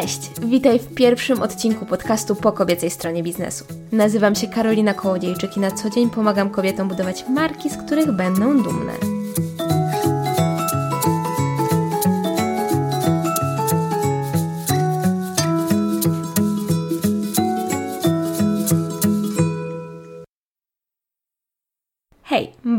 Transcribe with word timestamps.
Cześć! 0.00 0.30
Witaj 0.40 0.78
w 0.78 0.94
pierwszym 0.94 1.42
odcinku 1.42 1.86
podcastu 1.86 2.34
po 2.34 2.52
kobiecej 2.52 2.90
stronie 2.90 3.22
biznesu. 3.22 3.64
Nazywam 3.92 4.34
się 4.34 4.46
Karolina 4.48 4.94
Kołodziejczyk 4.94 5.56
i 5.56 5.60
na 5.60 5.70
co 5.70 5.90
dzień 5.90 6.10
pomagam 6.10 6.50
kobietom 6.50 6.88
budować 6.88 7.24
marki, 7.28 7.70
z 7.70 7.76
których 7.76 8.12
będą 8.12 8.62
dumne. 8.62 8.92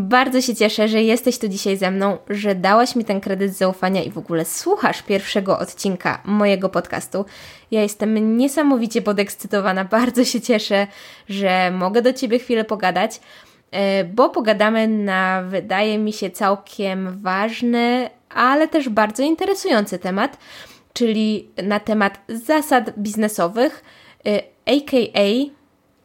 Bardzo 0.08 0.42
się 0.42 0.56
cieszę, 0.56 0.88
że 0.88 1.04
jesteś 1.04 1.40
tu 1.40 1.48
dzisiaj 1.48 1.78
ze 1.78 1.92
mną, 1.92 2.18
że 2.30 2.56
dałaś 2.56 2.96
mi 2.96 3.06
ten 3.06 3.22
kredyt 3.22 3.54
zaufania 3.54 4.04
i 4.04 4.12
w 4.12 4.18
ogóle 4.18 4.46
słuchasz 4.46 5.02
pierwszego 5.02 5.60
odcinka 5.60 6.22
mojego 6.26 6.70
podcastu. 6.70 7.26
Ja 7.72 7.82
jestem 7.82 8.38
niesamowicie 8.38 9.02
podekscytowana, 9.02 9.86
bardzo 9.98 10.26
się 10.26 10.42
cieszę, 10.42 10.88
że 11.30 11.72
mogę 11.72 12.02
do 12.02 12.14
Ciebie 12.14 12.40
chwilę 12.40 12.64
pogadać, 12.66 13.20
e, 13.72 14.04
bo 14.04 14.30
pogadamy 14.30 14.88
na, 14.88 15.44
wydaje 15.44 15.98
mi 15.98 16.14
się, 16.14 16.30
całkiem 16.30 17.22
ważny, 17.22 18.10
ale 18.30 18.68
też 18.68 18.90
bardzo 18.90 19.24
interesujący 19.24 20.00
temat, 20.00 20.38
czyli 20.94 21.50
na 21.64 21.80
temat 21.80 22.22
zasad 22.30 23.00
biznesowych, 23.00 23.84
aka 24.66 24.98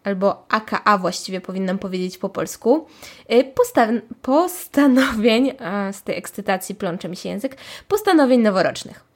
albo 0.05 0.47
AKA 0.49 0.99
właściwie 0.99 1.41
powinnam 1.41 1.79
powiedzieć 1.79 2.19
po 2.19 2.29
polsku, 2.29 2.87
y, 3.33 3.45
posta- 3.55 4.01
postanowień, 4.23 5.53
z 5.93 6.03
tej 6.03 6.19
ekscytacji 6.19 6.75
plącze 6.75 7.09
mi 7.09 7.17
się 7.17 7.29
język, 7.29 7.57
postanowień 7.89 8.41
noworocznych. 8.41 9.13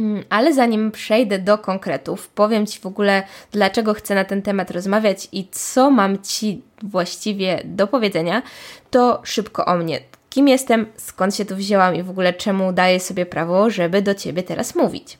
Mm, 0.00 0.24
ale 0.30 0.54
zanim 0.54 0.90
przejdę 0.90 1.38
do 1.38 1.58
konkretów, 1.58 2.28
powiem 2.28 2.66
Ci 2.66 2.80
w 2.80 2.86
ogóle, 2.86 3.22
dlaczego 3.52 3.94
chcę 3.94 4.14
na 4.14 4.24
ten 4.24 4.42
temat 4.42 4.70
rozmawiać 4.70 5.28
i 5.32 5.48
co 5.50 5.90
mam 5.90 6.22
Ci 6.22 6.62
właściwie 6.82 7.62
do 7.64 7.86
powiedzenia, 7.86 8.42
to 8.90 9.20
szybko 9.24 9.64
o 9.64 9.76
mnie. 9.76 10.00
Kim 10.30 10.48
jestem, 10.48 10.86
skąd 10.96 11.34
się 11.34 11.44
tu 11.44 11.56
wzięłam 11.56 11.94
i 11.94 12.02
w 12.02 12.10
ogóle 12.10 12.32
czemu 12.32 12.72
daję 12.72 13.00
sobie 13.00 13.26
prawo, 13.26 13.70
żeby 13.70 14.02
do 14.02 14.14
Ciebie 14.14 14.42
teraz 14.42 14.74
mówić. 14.74 15.18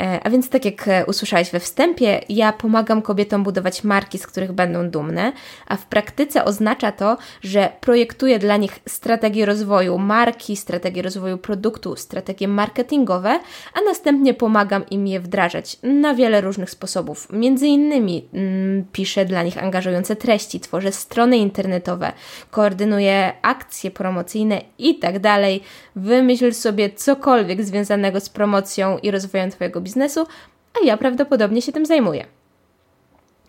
E, 0.00 0.20
a 0.22 0.30
więc, 0.30 0.48
tak 0.48 0.64
jak 0.64 0.88
e, 0.88 1.06
usłyszałeś 1.06 1.50
we 1.50 1.60
wstępie, 1.60 2.20
ja 2.28 2.52
pomagam 2.52 3.02
kobietom 3.02 3.42
budować 3.42 3.84
marki, 3.84 4.18
z 4.18 4.26
których 4.26 4.52
będą 4.52 4.90
dumne, 4.90 5.32
a 5.66 5.76
w 5.76 5.86
praktyce 5.86 6.44
oznacza 6.44 6.92
to, 6.92 7.16
że 7.42 7.72
projektuję 7.80 8.38
dla 8.38 8.56
nich 8.56 8.78
strategię 8.88 9.46
rozwoju 9.46 9.98
marki, 9.98 10.56
strategię 10.56 11.02
rozwoju 11.02 11.38
produktu, 11.38 11.96
strategie 11.96 12.48
marketingowe, 12.48 13.40
a 13.74 13.80
następnie 13.88 14.34
pomagam 14.34 14.88
im 14.90 15.06
je 15.06 15.20
wdrażać 15.20 15.76
na 15.82 16.14
wiele 16.14 16.40
różnych 16.40 16.70
sposobów. 16.70 17.28
Między 17.32 17.66
innymi 17.66 18.28
mm, 18.34 18.84
piszę 18.92 19.24
dla 19.24 19.42
nich 19.42 19.62
angażujące 19.62 20.16
treści, 20.16 20.60
tworzę 20.60 20.92
strony 20.92 21.38
internetowe, 21.38 22.12
koordynuję 22.50 23.32
akcje 23.42 23.90
promocyjne 23.90 24.60
i 24.78 24.98
tak 24.98 25.18
dalej. 25.18 25.62
Wymyśl 25.96 26.52
sobie 26.52 26.90
cokolwiek 26.90 27.64
związanego 27.64 28.20
z 28.20 28.28
promocją 28.28 28.98
i 28.98 29.10
rozwojem 29.10 29.50
Twojego 29.50 29.80
biznesu 29.80 29.89
biznesu, 29.90 30.26
a 30.74 30.86
ja 30.86 30.96
prawdopodobnie 30.96 31.62
się 31.62 31.72
tym 31.72 31.86
zajmuję. 31.86 32.26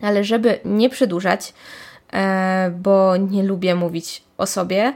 Ale 0.00 0.24
żeby 0.24 0.60
nie 0.64 0.90
przedłużać, 0.90 1.54
e, 2.12 2.70
bo 2.78 3.16
nie 3.16 3.42
lubię 3.42 3.74
mówić 3.74 4.22
o 4.38 4.46
sobie, 4.46 4.94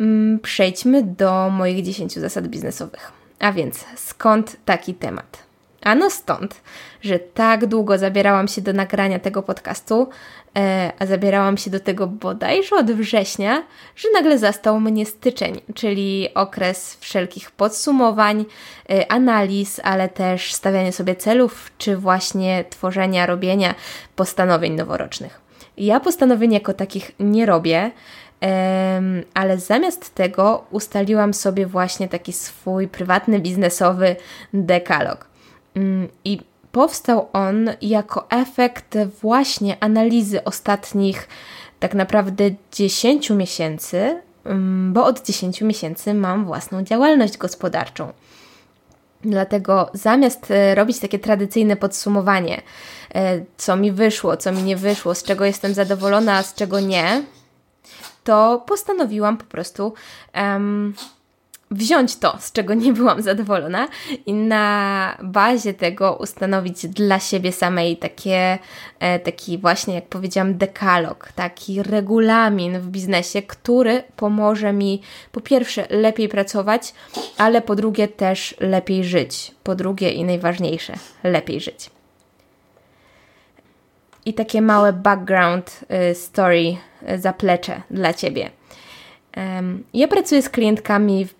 mm, 0.00 0.38
przejdźmy 0.40 1.02
do 1.02 1.50
moich 1.50 1.84
10 1.84 2.20
zasad 2.20 2.48
biznesowych. 2.48 3.12
A 3.38 3.52
więc 3.52 3.84
skąd 3.96 4.56
taki 4.64 4.94
temat? 4.94 5.47
Ano 5.82 6.10
stąd, 6.10 6.60
że 7.00 7.18
tak 7.18 7.66
długo 7.66 7.98
zabierałam 7.98 8.48
się 8.48 8.60
do 8.60 8.72
nagrania 8.72 9.18
tego 9.18 9.42
podcastu, 9.42 10.08
e, 10.56 10.92
a 10.98 11.06
zabierałam 11.06 11.56
się 11.56 11.70
do 11.70 11.80
tego 11.80 12.06
bodajże 12.06 12.76
od 12.76 12.92
września, 12.92 13.62
że 13.96 14.08
nagle 14.14 14.38
zastał 14.38 14.80
mnie 14.80 15.06
styczeń, 15.06 15.60
czyli 15.74 16.28
okres 16.34 16.96
wszelkich 17.00 17.50
podsumowań, 17.50 18.44
e, 18.90 19.12
analiz, 19.12 19.80
ale 19.84 20.08
też 20.08 20.54
stawiania 20.54 20.92
sobie 20.92 21.16
celów, 21.16 21.70
czy 21.78 21.96
właśnie 21.96 22.64
tworzenia, 22.70 23.26
robienia 23.26 23.74
postanowień 24.16 24.74
noworocznych. 24.74 25.40
Ja 25.76 26.00
postanowień 26.00 26.52
jako 26.52 26.74
takich 26.74 27.12
nie 27.20 27.46
robię, 27.46 27.90
ale 29.34 29.58
zamiast 29.58 30.14
tego 30.14 30.64
ustaliłam 30.70 31.34
sobie 31.34 31.66
właśnie 31.66 32.08
taki 32.08 32.32
swój 32.32 32.88
prywatny, 32.88 33.40
biznesowy 33.40 34.16
dekalog. 34.52 35.28
Mm, 35.78 36.08
I 36.24 36.40
powstał 36.72 37.28
on 37.32 37.70
jako 37.82 38.30
efekt 38.30 38.98
właśnie 39.20 39.76
analizy 39.80 40.44
ostatnich 40.44 41.28
tak 41.80 41.94
naprawdę 41.94 42.50
10 42.72 43.30
miesięcy, 43.30 44.22
mm, 44.44 44.92
bo 44.92 45.04
od 45.04 45.26
10 45.26 45.60
miesięcy 45.60 46.14
mam 46.14 46.44
własną 46.44 46.82
działalność 46.82 47.36
gospodarczą. 47.36 48.12
Dlatego 49.20 49.90
zamiast 49.92 50.50
e, 50.50 50.74
robić 50.74 50.98
takie 50.98 51.18
tradycyjne 51.18 51.76
podsumowanie, 51.76 52.62
e, 53.14 53.40
co 53.56 53.76
mi 53.76 53.92
wyszło, 53.92 54.36
co 54.36 54.52
mi 54.52 54.62
nie 54.62 54.76
wyszło, 54.76 55.14
z 55.14 55.22
czego 55.22 55.44
jestem 55.44 55.74
zadowolona, 55.74 56.36
a 56.36 56.42
z 56.42 56.54
czego 56.54 56.80
nie, 56.80 57.22
to 58.24 58.64
postanowiłam 58.66 59.36
po 59.36 59.44
prostu 59.44 59.94
um, 60.34 60.94
wziąć 61.70 62.16
to, 62.16 62.36
z 62.40 62.52
czego 62.52 62.74
nie 62.74 62.92
byłam 62.92 63.22
zadowolona 63.22 63.88
i 64.26 64.32
na 64.32 65.16
bazie 65.22 65.74
tego 65.74 66.16
ustanowić 66.16 66.86
dla 66.86 67.20
siebie 67.20 67.52
samej 67.52 67.96
takie, 67.96 68.58
e, 69.00 69.18
taki 69.18 69.58
właśnie, 69.58 69.94
jak 69.94 70.06
powiedziałam, 70.06 70.58
dekalog, 70.58 71.32
taki 71.34 71.82
regulamin 71.82 72.80
w 72.80 72.86
biznesie, 72.86 73.42
który 73.42 74.02
pomoże 74.16 74.72
mi 74.72 75.02
po 75.32 75.40
pierwsze 75.40 75.86
lepiej 75.90 76.28
pracować, 76.28 76.94
ale 77.38 77.62
po 77.62 77.76
drugie 77.76 78.08
też 78.08 78.54
lepiej 78.60 79.04
żyć. 79.04 79.54
Po 79.62 79.74
drugie 79.74 80.10
i 80.10 80.24
najważniejsze, 80.24 80.94
lepiej 81.24 81.60
żyć. 81.60 81.90
I 84.24 84.34
takie 84.34 84.62
małe 84.62 84.92
background 84.92 85.80
y, 86.10 86.14
story, 86.14 86.76
y, 87.12 87.18
zaplecze 87.18 87.82
dla 87.90 88.14
Ciebie. 88.14 88.50
Ja 89.94 90.08
pracuję 90.08 90.42
z 90.42 90.48
klientkami 90.48 91.24
w 91.24 91.34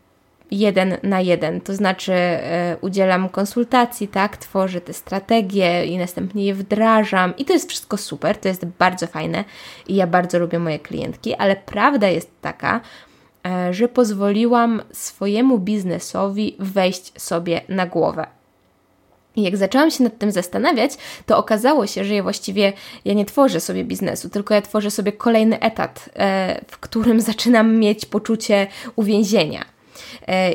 jeden 0.50 0.96
na 1.02 1.20
jeden, 1.20 1.60
to 1.60 1.74
znaczy 1.74 2.12
e, 2.12 2.76
udzielam 2.80 3.28
konsultacji, 3.28 4.08
tak, 4.08 4.36
tworzę 4.36 4.80
te 4.80 4.92
strategie 4.92 5.86
i 5.86 5.98
następnie 5.98 6.44
je 6.44 6.54
wdrażam. 6.54 7.36
I 7.36 7.44
to 7.44 7.52
jest 7.52 7.70
wszystko 7.70 7.96
super, 7.96 8.38
to 8.38 8.48
jest 8.48 8.64
bardzo 8.64 9.06
fajne 9.06 9.44
i 9.88 9.94
ja 9.94 10.06
bardzo 10.06 10.38
lubię 10.38 10.58
moje 10.58 10.78
klientki, 10.78 11.34
ale 11.34 11.56
prawda 11.56 12.08
jest 12.08 12.30
taka, 12.40 12.80
e, 13.46 13.74
że 13.74 13.88
pozwoliłam 13.88 14.82
swojemu 14.92 15.58
biznesowi 15.58 16.56
wejść 16.58 17.20
sobie 17.20 17.60
na 17.68 17.86
głowę. 17.86 18.26
I 19.36 19.42
jak 19.42 19.56
zaczęłam 19.56 19.90
się 19.90 20.04
nad 20.04 20.18
tym 20.18 20.32
zastanawiać, 20.32 20.90
to 21.26 21.38
okazało 21.38 21.86
się, 21.86 22.04
że 22.04 22.14
ja 22.14 22.22
właściwie 22.22 22.72
ja 23.04 23.14
nie 23.14 23.24
tworzę 23.24 23.60
sobie 23.60 23.84
biznesu, 23.84 24.28
tylko 24.28 24.54
ja 24.54 24.62
tworzę 24.62 24.90
sobie 24.90 25.12
kolejny 25.12 25.60
etat, 25.60 26.10
e, 26.16 26.60
w 26.68 26.78
którym 26.78 27.20
zaczynam 27.30 27.76
mieć 27.76 28.06
poczucie 28.06 28.66
uwięzienia 28.96 29.77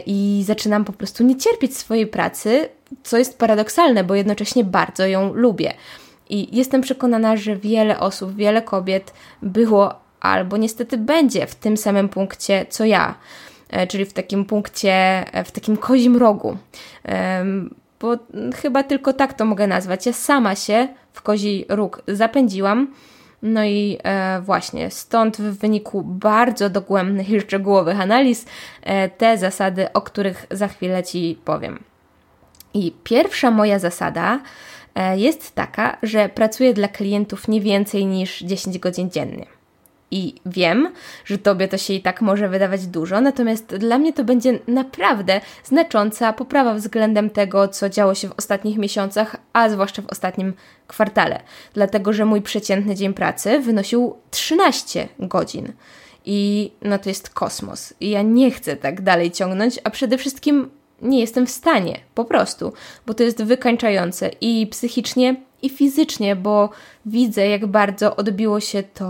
i 0.05 0.43
zaczynam 0.45 0.85
po 0.85 0.93
prostu 0.93 1.23
nie 1.23 1.35
cierpieć 1.35 1.77
swojej 1.77 2.07
pracy, 2.07 2.69
co 3.03 3.17
jest 3.17 3.37
paradoksalne, 3.37 4.03
bo 4.03 4.15
jednocześnie 4.15 4.63
bardzo 4.63 5.05
ją 5.05 5.33
lubię. 5.33 5.73
I 6.29 6.57
jestem 6.57 6.81
przekonana, 6.81 7.37
że 7.37 7.55
wiele 7.55 7.99
osób, 7.99 8.35
wiele 8.35 8.61
kobiet 8.61 9.13
było 9.41 9.95
albo 10.19 10.57
niestety 10.57 10.97
będzie 10.97 11.47
w 11.47 11.55
tym 11.55 11.77
samym 11.77 12.09
punkcie 12.09 12.65
co 12.69 12.85
ja, 12.85 13.15
e, 13.69 13.87
czyli 13.87 14.05
w 14.05 14.13
takim 14.13 14.45
punkcie, 14.45 14.91
e, 15.33 15.43
w 15.43 15.51
takim 15.51 15.77
kozim 15.77 16.17
rogu. 16.17 16.57
Bo 17.99 18.17
chyba 18.55 18.83
tylko 18.83 19.13
tak 19.13 19.33
to 19.33 19.45
mogę 19.45 19.67
nazwać. 19.67 20.05
Ja 20.05 20.13
sama 20.13 20.55
się 20.55 20.87
w 21.13 21.21
kozi 21.21 21.65
róg 21.69 22.01
zapędziłam 22.07 22.87
no 23.43 23.63
i 23.63 23.97
e, 24.03 24.41
właśnie 24.41 24.91
stąd 24.91 25.37
w 25.37 25.57
wyniku 25.57 26.03
bardzo 26.03 26.69
dogłębnych 26.69 27.29
i 27.29 27.41
szczegółowych 27.41 27.99
analiz 28.01 28.45
e, 28.81 29.09
te 29.09 29.37
zasady, 29.37 29.93
o 29.93 30.01
których 30.01 30.45
za 30.51 30.67
chwilę 30.67 31.03
Ci 31.03 31.39
powiem. 31.45 31.83
I 32.73 32.93
pierwsza 33.03 33.51
moja 33.51 33.79
zasada 33.79 34.39
e, 34.95 35.17
jest 35.17 35.55
taka, 35.55 35.97
że 36.03 36.29
pracuję 36.29 36.73
dla 36.73 36.87
klientów 36.87 37.47
nie 37.47 37.61
więcej 37.61 38.05
niż 38.05 38.39
10 38.39 38.79
godzin 38.79 39.09
dziennie. 39.09 39.45
I 40.13 40.35
wiem, 40.45 40.89
że 41.25 41.37
Tobie 41.37 41.67
to 41.67 41.77
się 41.77 41.93
i 41.93 42.01
tak 42.01 42.21
może 42.21 42.49
wydawać 42.49 42.87
dużo, 42.87 43.21
natomiast 43.21 43.65
dla 43.65 43.97
mnie 43.97 44.13
to 44.13 44.23
będzie 44.23 44.59
naprawdę 44.67 45.41
znacząca 45.63 46.33
poprawa 46.33 46.73
względem 46.73 47.29
tego, 47.29 47.67
co 47.67 47.89
działo 47.89 48.15
się 48.15 48.29
w 48.29 48.33
ostatnich 48.37 48.77
miesiącach, 48.77 49.35
a 49.53 49.69
zwłaszcza 49.69 50.01
w 50.01 50.09
ostatnim 50.09 50.53
kwartale. 50.87 51.39
Dlatego, 51.73 52.13
że 52.13 52.25
mój 52.25 52.41
przeciętny 52.41 52.95
dzień 52.95 53.13
pracy 53.13 53.59
wynosił 53.59 54.15
13 54.31 55.07
godzin. 55.19 55.73
I 56.25 56.71
no 56.81 56.99
to 56.99 57.09
jest 57.09 57.29
kosmos. 57.29 57.93
I 57.99 58.09
ja 58.09 58.21
nie 58.21 58.51
chcę 58.51 58.75
tak 58.75 59.01
dalej 59.01 59.31
ciągnąć, 59.31 59.79
a 59.83 59.89
przede 59.89 60.17
wszystkim 60.17 60.69
nie 61.01 61.19
jestem 61.19 61.47
w 61.47 61.51
stanie, 61.51 61.99
po 62.15 62.25
prostu, 62.25 62.73
bo 63.05 63.13
to 63.13 63.23
jest 63.23 63.43
wykańczające 63.43 64.31
i 64.41 64.67
psychicznie, 64.67 65.35
i 65.63 65.69
fizycznie, 65.69 66.35
bo 66.35 66.69
widzę, 67.05 67.47
jak 67.47 67.65
bardzo 67.65 68.15
odbiło 68.15 68.59
się 68.59 68.83
to 68.83 69.07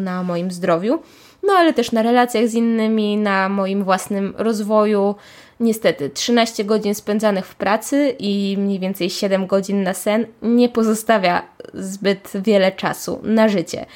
na 0.00 0.22
moim 0.22 0.50
zdrowiu, 0.50 0.98
no 1.42 1.52
ale 1.52 1.72
też 1.72 1.92
na 1.92 2.02
relacjach 2.02 2.48
z 2.48 2.54
innymi, 2.54 3.16
na 3.16 3.48
moim 3.48 3.84
własnym 3.84 4.34
rozwoju. 4.38 5.14
Niestety, 5.60 6.10
13 6.10 6.64
godzin 6.64 6.94
spędzanych 6.94 7.46
w 7.46 7.54
pracy 7.54 8.14
i 8.18 8.56
mniej 8.58 8.78
więcej 8.78 9.10
7 9.10 9.46
godzin 9.46 9.82
na 9.82 9.94
sen 9.94 10.26
nie 10.42 10.68
pozostawia 10.68 11.42
zbyt 11.74 12.32
wiele 12.34 12.72
czasu 12.72 13.20
na 13.22 13.48
życie. 13.48 13.86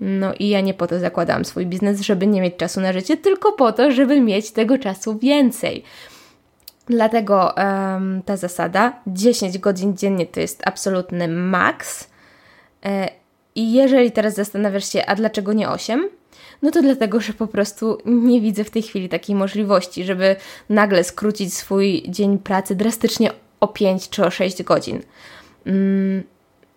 No 0.00 0.34
i 0.38 0.48
ja 0.48 0.60
nie 0.60 0.74
po 0.74 0.86
to 0.86 0.98
zakładałam 0.98 1.44
swój 1.44 1.66
biznes, 1.66 2.00
żeby 2.00 2.26
nie 2.26 2.40
mieć 2.40 2.56
czasu 2.56 2.80
na 2.80 2.92
życie, 2.92 3.16
tylko 3.16 3.52
po 3.52 3.72
to, 3.72 3.92
żeby 3.92 4.20
mieć 4.20 4.50
tego 4.50 4.78
czasu 4.78 5.18
więcej. 5.18 5.82
Dlatego 6.86 7.54
um, 7.56 8.22
ta 8.22 8.36
zasada 8.36 9.00
10 9.06 9.58
godzin 9.58 9.96
dziennie 9.96 10.26
to 10.26 10.40
jest 10.40 10.62
absolutny 10.66 11.28
maks. 11.28 12.10
E, 12.84 13.08
I 13.54 13.72
jeżeli 13.72 14.12
teraz 14.12 14.34
zastanawiasz 14.34 14.92
się, 14.92 15.06
a 15.06 15.14
dlaczego 15.14 15.52
nie 15.52 15.68
8? 15.68 16.08
No 16.62 16.70
to 16.70 16.82
dlatego, 16.82 17.20
że 17.20 17.32
po 17.32 17.46
prostu 17.46 17.98
nie 18.04 18.40
widzę 18.40 18.64
w 18.64 18.70
tej 18.70 18.82
chwili 18.82 19.08
takiej 19.08 19.36
możliwości, 19.36 20.04
żeby 20.04 20.36
nagle 20.68 21.04
skrócić 21.04 21.54
swój 21.54 22.02
dzień 22.08 22.38
pracy 22.38 22.74
drastycznie 22.74 23.30
o 23.60 23.68
5 23.68 24.08
czy 24.08 24.24
o 24.24 24.30
6 24.30 24.62
godzin. 24.62 25.02
Mm, 25.66 26.22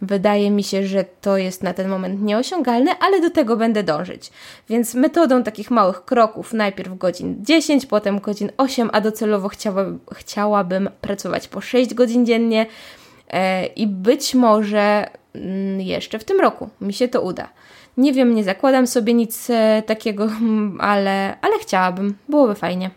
Wydaje 0.02 0.52
mi 0.52 0.64
się, 0.64 0.88
że 0.88 1.06
to 1.22 1.38
jest 1.38 1.64
na 1.64 1.74
ten 1.74 1.88
moment 1.88 2.22
nieosiągalne, 2.22 2.92
ale 3.00 3.22
do 3.22 3.30
tego 3.30 3.58
będę 3.58 3.84
dążyć. 3.84 4.32
Więc 4.70 4.94
metodą 4.94 5.44
takich 5.44 5.72
małych 5.72 6.06
kroków, 6.06 6.54
najpierw 6.54 6.98
godzin 6.98 7.36
10, 7.40 7.86
potem 7.86 8.20
godzin 8.20 8.52
8, 8.58 8.90
a 8.94 9.02
docelowo 9.02 9.50
chciałabym, 9.50 10.00
chciałabym 10.14 10.90
pracować 11.02 11.48
po 11.48 11.62
6 11.62 11.94
godzin 11.94 12.26
dziennie 12.26 12.66
e, 13.30 13.66
i 13.66 13.88
być 13.88 14.36
może 14.36 15.10
mm, 15.36 15.82
jeszcze 15.82 16.20
w 16.20 16.24
tym 16.24 16.40
roku 16.40 16.70
mi 16.82 16.94
się 16.94 17.08
to 17.08 17.22
uda. 17.22 17.50
Nie 17.98 18.14
wiem, 18.14 18.36
nie 18.36 18.44
zakładam 18.44 18.88
sobie 18.88 19.14
nic 19.14 19.50
e, 19.50 19.84
takiego, 19.86 20.30
ale, 20.80 21.38
ale 21.42 21.60
chciałabym, 21.60 22.18
byłoby 22.30 22.56
fajnie. 22.56 22.90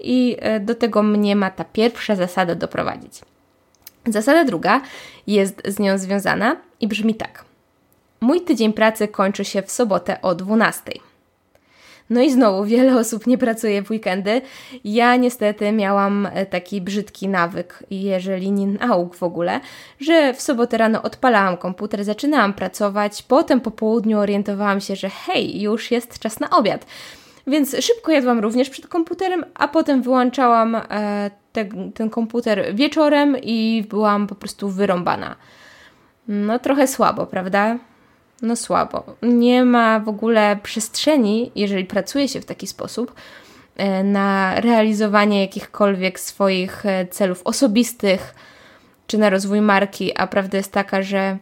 I 0.00 0.36
e, 0.40 0.60
do 0.60 0.74
tego 0.74 1.02
mnie 1.02 1.36
ma 1.36 1.50
ta 1.50 1.64
pierwsza 1.64 2.16
zasada 2.16 2.54
doprowadzić. 2.54 3.31
Zasada 4.06 4.44
druga 4.44 4.80
jest 5.26 5.62
z 5.64 5.78
nią 5.78 5.98
związana 5.98 6.56
i 6.80 6.88
brzmi 6.88 7.14
tak. 7.14 7.44
Mój 8.20 8.40
tydzień 8.40 8.72
pracy 8.72 9.08
kończy 9.08 9.44
się 9.44 9.62
w 9.62 9.70
sobotę 9.70 10.22
o 10.22 10.34
12. 10.34 10.92
No 12.10 12.22
i 12.22 12.30
znowu 12.30 12.64
wiele 12.64 12.98
osób 12.98 13.26
nie 13.26 13.38
pracuje 13.38 13.82
w 13.82 13.90
weekendy. 13.90 14.42
Ja 14.84 15.16
niestety 15.16 15.72
miałam 15.72 16.28
e, 16.32 16.46
taki 16.46 16.80
brzydki 16.80 17.28
nawyk, 17.28 17.84
jeżeli 17.90 18.52
nie 18.52 18.66
nauk 18.66 19.16
w 19.16 19.22
ogóle, 19.22 19.60
że 20.00 20.34
w 20.34 20.40
sobotę 20.40 20.78
rano 20.78 21.02
odpalałam 21.02 21.56
komputer, 21.56 22.04
zaczynałam 22.04 22.54
pracować, 22.54 23.22
potem 23.22 23.60
po 23.60 23.70
południu 23.70 24.18
orientowałam 24.18 24.80
się, 24.80 24.96
że 24.96 25.10
hej, 25.10 25.60
już 25.60 25.90
jest 25.90 26.18
czas 26.18 26.40
na 26.40 26.50
obiad. 26.50 26.86
Więc 27.46 27.76
szybko 27.80 28.12
jadłam 28.12 28.38
również 28.38 28.70
przed 28.70 28.86
komputerem, 28.86 29.44
a 29.54 29.68
potem 29.68 30.02
wyłączałam 30.02 30.74
e, 30.74 31.30
te, 31.52 31.64
ten 31.94 32.10
komputer 32.10 32.74
wieczorem 32.74 33.36
i 33.42 33.84
byłam 33.88 34.26
po 34.26 34.34
prostu 34.34 34.68
wyrąbana. 34.68 35.36
No 36.28 36.58
trochę 36.58 36.86
słabo, 36.86 37.26
prawda? 37.26 37.78
No 38.42 38.56
słabo. 38.56 39.04
Nie 39.22 39.64
ma 39.64 40.00
w 40.00 40.08
ogóle 40.08 40.58
przestrzeni, 40.62 41.52
jeżeli 41.54 41.84
pracuje 41.84 42.28
się 42.28 42.40
w 42.40 42.44
taki 42.44 42.66
sposób, 42.66 43.14
e, 43.76 44.04
na 44.04 44.60
realizowanie 44.60 45.40
jakichkolwiek 45.40 46.20
swoich 46.20 46.86
e, 46.86 47.06
celów 47.06 47.40
osobistych 47.44 48.34
czy 49.06 49.18
na 49.18 49.30
rozwój 49.30 49.60
marki, 49.60 50.18
a 50.18 50.26
prawda 50.26 50.58
jest 50.58 50.72
taka, 50.72 51.02
że 51.02 51.38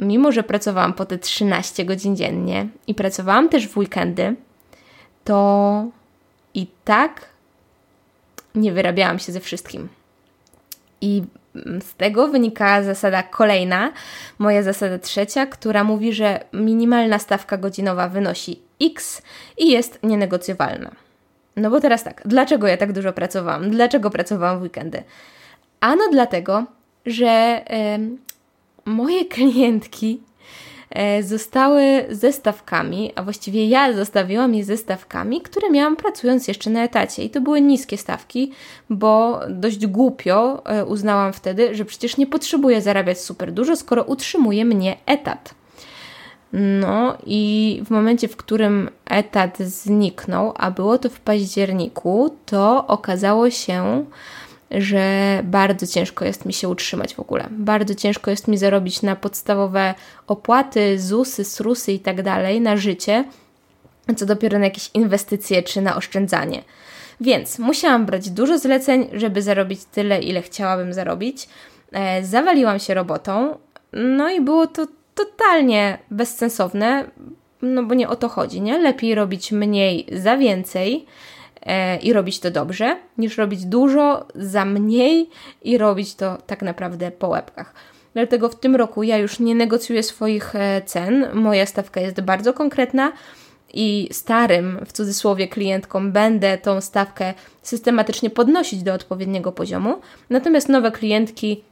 mimo, 0.00 0.32
że 0.32 0.42
pracowałam 0.42 0.92
po 0.92 1.06
te 1.06 1.18
13 1.18 1.84
godzin 1.84 2.16
dziennie 2.16 2.68
i 2.86 2.94
pracowałam 2.94 3.48
też 3.48 3.68
w 3.68 3.78
weekendy, 3.78 4.36
to 5.24 5.84
i 6.54 6.66
tak 6.84 7.26
nie 8.54 8.72
wyrabiałam 8.72 9.18
się 9.18 9.32
ze 9.32 9.40
wszystkim. 9.40 9.88
I 11.00 11.22
z 11.80 11.94
tego 11.94 12.28
wynika 12.28 12.82
zasada 12.82 13.22
kolejna, 13.22 13.92
moja 14.38 14.62
zasada 14.62 14.98
trzecia, 14.98 15.46
która 15.46 15.84
mówi, 15.84 16.12
że 16.12 16.44
minimalna 16.52 17.18
stawka 17.18 17.56
godzinowa 17.56 18.08
wynosi 18.08 18.60
X 18.82 19.22
i 19.58 19.70
jest 19.70 19.98
nienegocjowalna. 20.02 20.90
No 21.56 21.70
bo 21.70 21.80
teraz 21.80 22.04
tak, 22.04 22.22
dlaczego 22.24 22.66
ja 22.66 22.76
tak 22.76 22.92
dużo 22.92 23.12
pracowałam? 23.12 23.70
Dlaczego 23.70 24.10
pracowałam 24.10 24.58
w 24.58 24.62
weekendy? 24.62 25.02
Ano 25.80 26.02
dlatego, 26.12 26.64
że 27.06 27.64
moje 28.84 29.24
klientki 29.34 30.20
E, 30.94 31.22
zostały 31.22 31.82
zestawkami, 32.10 33.12
a 33.14 33.22
właściwie 33.22 33.68
ja 33.68 33.92
zostawiłam 33.92 34.54
je 34.54 34.64
zestawkami, 34.64 35.40
które 35.40 35.70
miałam 35.70 35.96
pracując 35.96 36.48
jeszcze 36.48 36.70
na 36.70 36.84
etacie. 36.84 37.24
I 37.24 37.30
to 37.30 37.40
były 37.40 37.60
niskie 37.60 37.98
stawki, 37.98 38.52
bo 38.90 39.40
dość 39.48 39.86
głupio 39.86 40.62
e, 40.66 40.84
uznałam 40.84 41.32
wtedy, 41.32 41.74
że 41.74 41.84
przecież 41.84 42.16
nie 42.16 42.26
potrzebuję 42.26 42.82
zarabiać 42.82 43.20
super 43.20 43.52
dużo, 43.52 43.76
skoro 43.76 44.02
utrzymuje 44.02 44.64
mnie 44.64 44.96
etat. 45.06 45.54
No 46.52 47.16
i 47.26 47.82
w 47.86 47.90
momencie, 47.90 48.28
w 48.28 48.36
którym 48.36 48.90
etat 49.06 49.58
zniknął, 49.58 50.52
a 50.56 50.70
było 50.70 50.98
to 50.98 51.08
w 51.08 51.20
październiku, 51.20 52.36
to 52.46 52.86
okazało 52.86 53.50
się, 53.50 54.04
że 54.70 55.40
bardzo 55.44 55.86
ciężko 55.86 56.24
jest 56.24 56.44
mi 56.44 56.52
się 56.52 56.68
utrzymać 56.68 57.14
w 57.14 57.20
ogóle. 57.20 57.48
Bardzo 57.50 57.94
ciężko 57.94 58.30
jest 58.30 58.48
mi 58.48 58.58
zarobić 58.58 59.02
na 59.02 59.16
podstawowe 59.16 59.94
opłaty, 60.26 61.00
ZUSy, 61.00 61.44
SRUSy 61.44 61.92
i 61.92 62.00
tak 62.00 62.22
dalej, 62.22 62.60
na 62.60 62.76
życie, 62.76 63.24
co 64.16 64.26
dopiero 64.26 64.58
na 64.58 64.64
jakieś 64.64 64.90
inwestycje 64.94 65.62
czy 65.62 65.80
na 65.80 65.96
oszczędzanie. 65.96 66.62
Więc 67.20 67.58
musiałam 67.58 68.06
brać 68.06 68.30
dużo 68.30 68.58
zleceń, 68.58 69.08
żeby 69.12 69.42
zarobić 69.42 69.84
tyle, 69.84 70.20
ile 70.20 70.42
chciałabym 70.42 70.92
zarobić. 70.92 71.48
E, 71.92 72.24
zawaliłam 72.24 72.78
się 72.78 72.94
robotą, 72.94 73.58
no 73.92 74.30
i 74.30 74.40
było 74.40 74.66
to 74.66 74.86
totalnie 75.14 75.98
bezsensowne, 76.10 77.04
no 77.62 77.82
bo 77.82 77.94
nie 77.94 78.08
o 78.08 78.16
to 78.16 78.28
chodzi, 78.28 78.60
nie? 78.60 78.78
Lepiej 78.78 79.14
robić 79.14 79.52
mniej 79.52 80.06
za 80.12 80.36
więcej 80.36 81.06
i 82.02 82.12
robić 82.12 82.40
to 82.40 82.50
dobrze, 82.50 82.96
niż 83.18 83.38
robić 83.38 83.64
dużo 83.64 84.26
za 84.34 84.64
mniej 84.64 85.30
i 85.62 85.78
robić 85.78 86.14
to 86.14 86.38
tak 86.46 86.62
naprawdę 86.62 87.10
po 87.10 87.28
łebkach. 87.28 87.74
Dlatego 88.14 88.48
w 88.48 88.60
tym 88.60 88.76
roku 88.76 89.02
ja 89.02 89.18
już 89.18 89.40
nie 89.40 89.54
negocjuję 89.54 90.02
swoich 90.02 90.56
e, 90.56 90.82
cen. 90.82 91.26
Moja 91.32 91.66
stawka 91.66 92.00
jest 92.00 92.20
bardzo 92.20 92.52
konkretna 92.52 93.12
i 93.72 94.08
starym, 94.12 94.80
w 94.86 94.92
cudzysłowie, 94.92 95.48
klientkom 95.48 96.12
będę 96.12 96.58
tą 96.58 96.80
stawkę 96.80 97.34
systematycznie 97.62 98.30
podnosić 98.30 98.82
do 98.82 98.94
odpowiedniego 98.94 99.52
poziomu. 99.52 100.00
Natomiast 100.30 100.68
nowe 100.68 100.92
klientki 100.92 101.64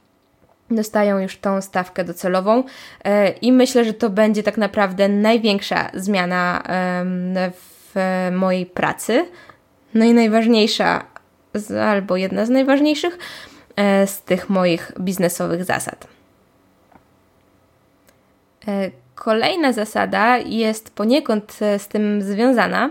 dostają 0.71 1.19
już 1.19 1.37
tą 1.37 1.61
stawkę 1.61 2.03
docelową 2.03 2.63
e, 3.03 3.29
i 3.31 3.51
myślę, 3.51 3.85
że 3.85 3.93
to 3.93 4.09
będzie 4.09 4.43
tak 4.43 4.57
naprawdę 4.57 5.09
największa 5.09 5.89
zmiana 5.93 6.63
w 7.51 7.95
mojej 8.31 8.65
pracy 8.65 9.25
no 9.93 10.05
i 10.05 10.13
najważniejsza, 10.13 11.05
albo 11.81 12.17
jedna 12.17 12.45
z 12.45 12.49
najważniejszych 12.49 13.17
e, 13.75 14.07
z 14.07 14.21
tych 14.21 14.49
moich 14.49 14.91
biznesowych 14.99 15.63
zasad. 15.63 16.07
E, 18.67 18.91
kolejna 19.15 19.73
zasada 19.73 20.37
jest 20.37 20.89
poniekąd 20.89 21.57
e, 21.61 21.79
z 21.79 21.87
tym 21.87 22.21
związana 22.21 22.89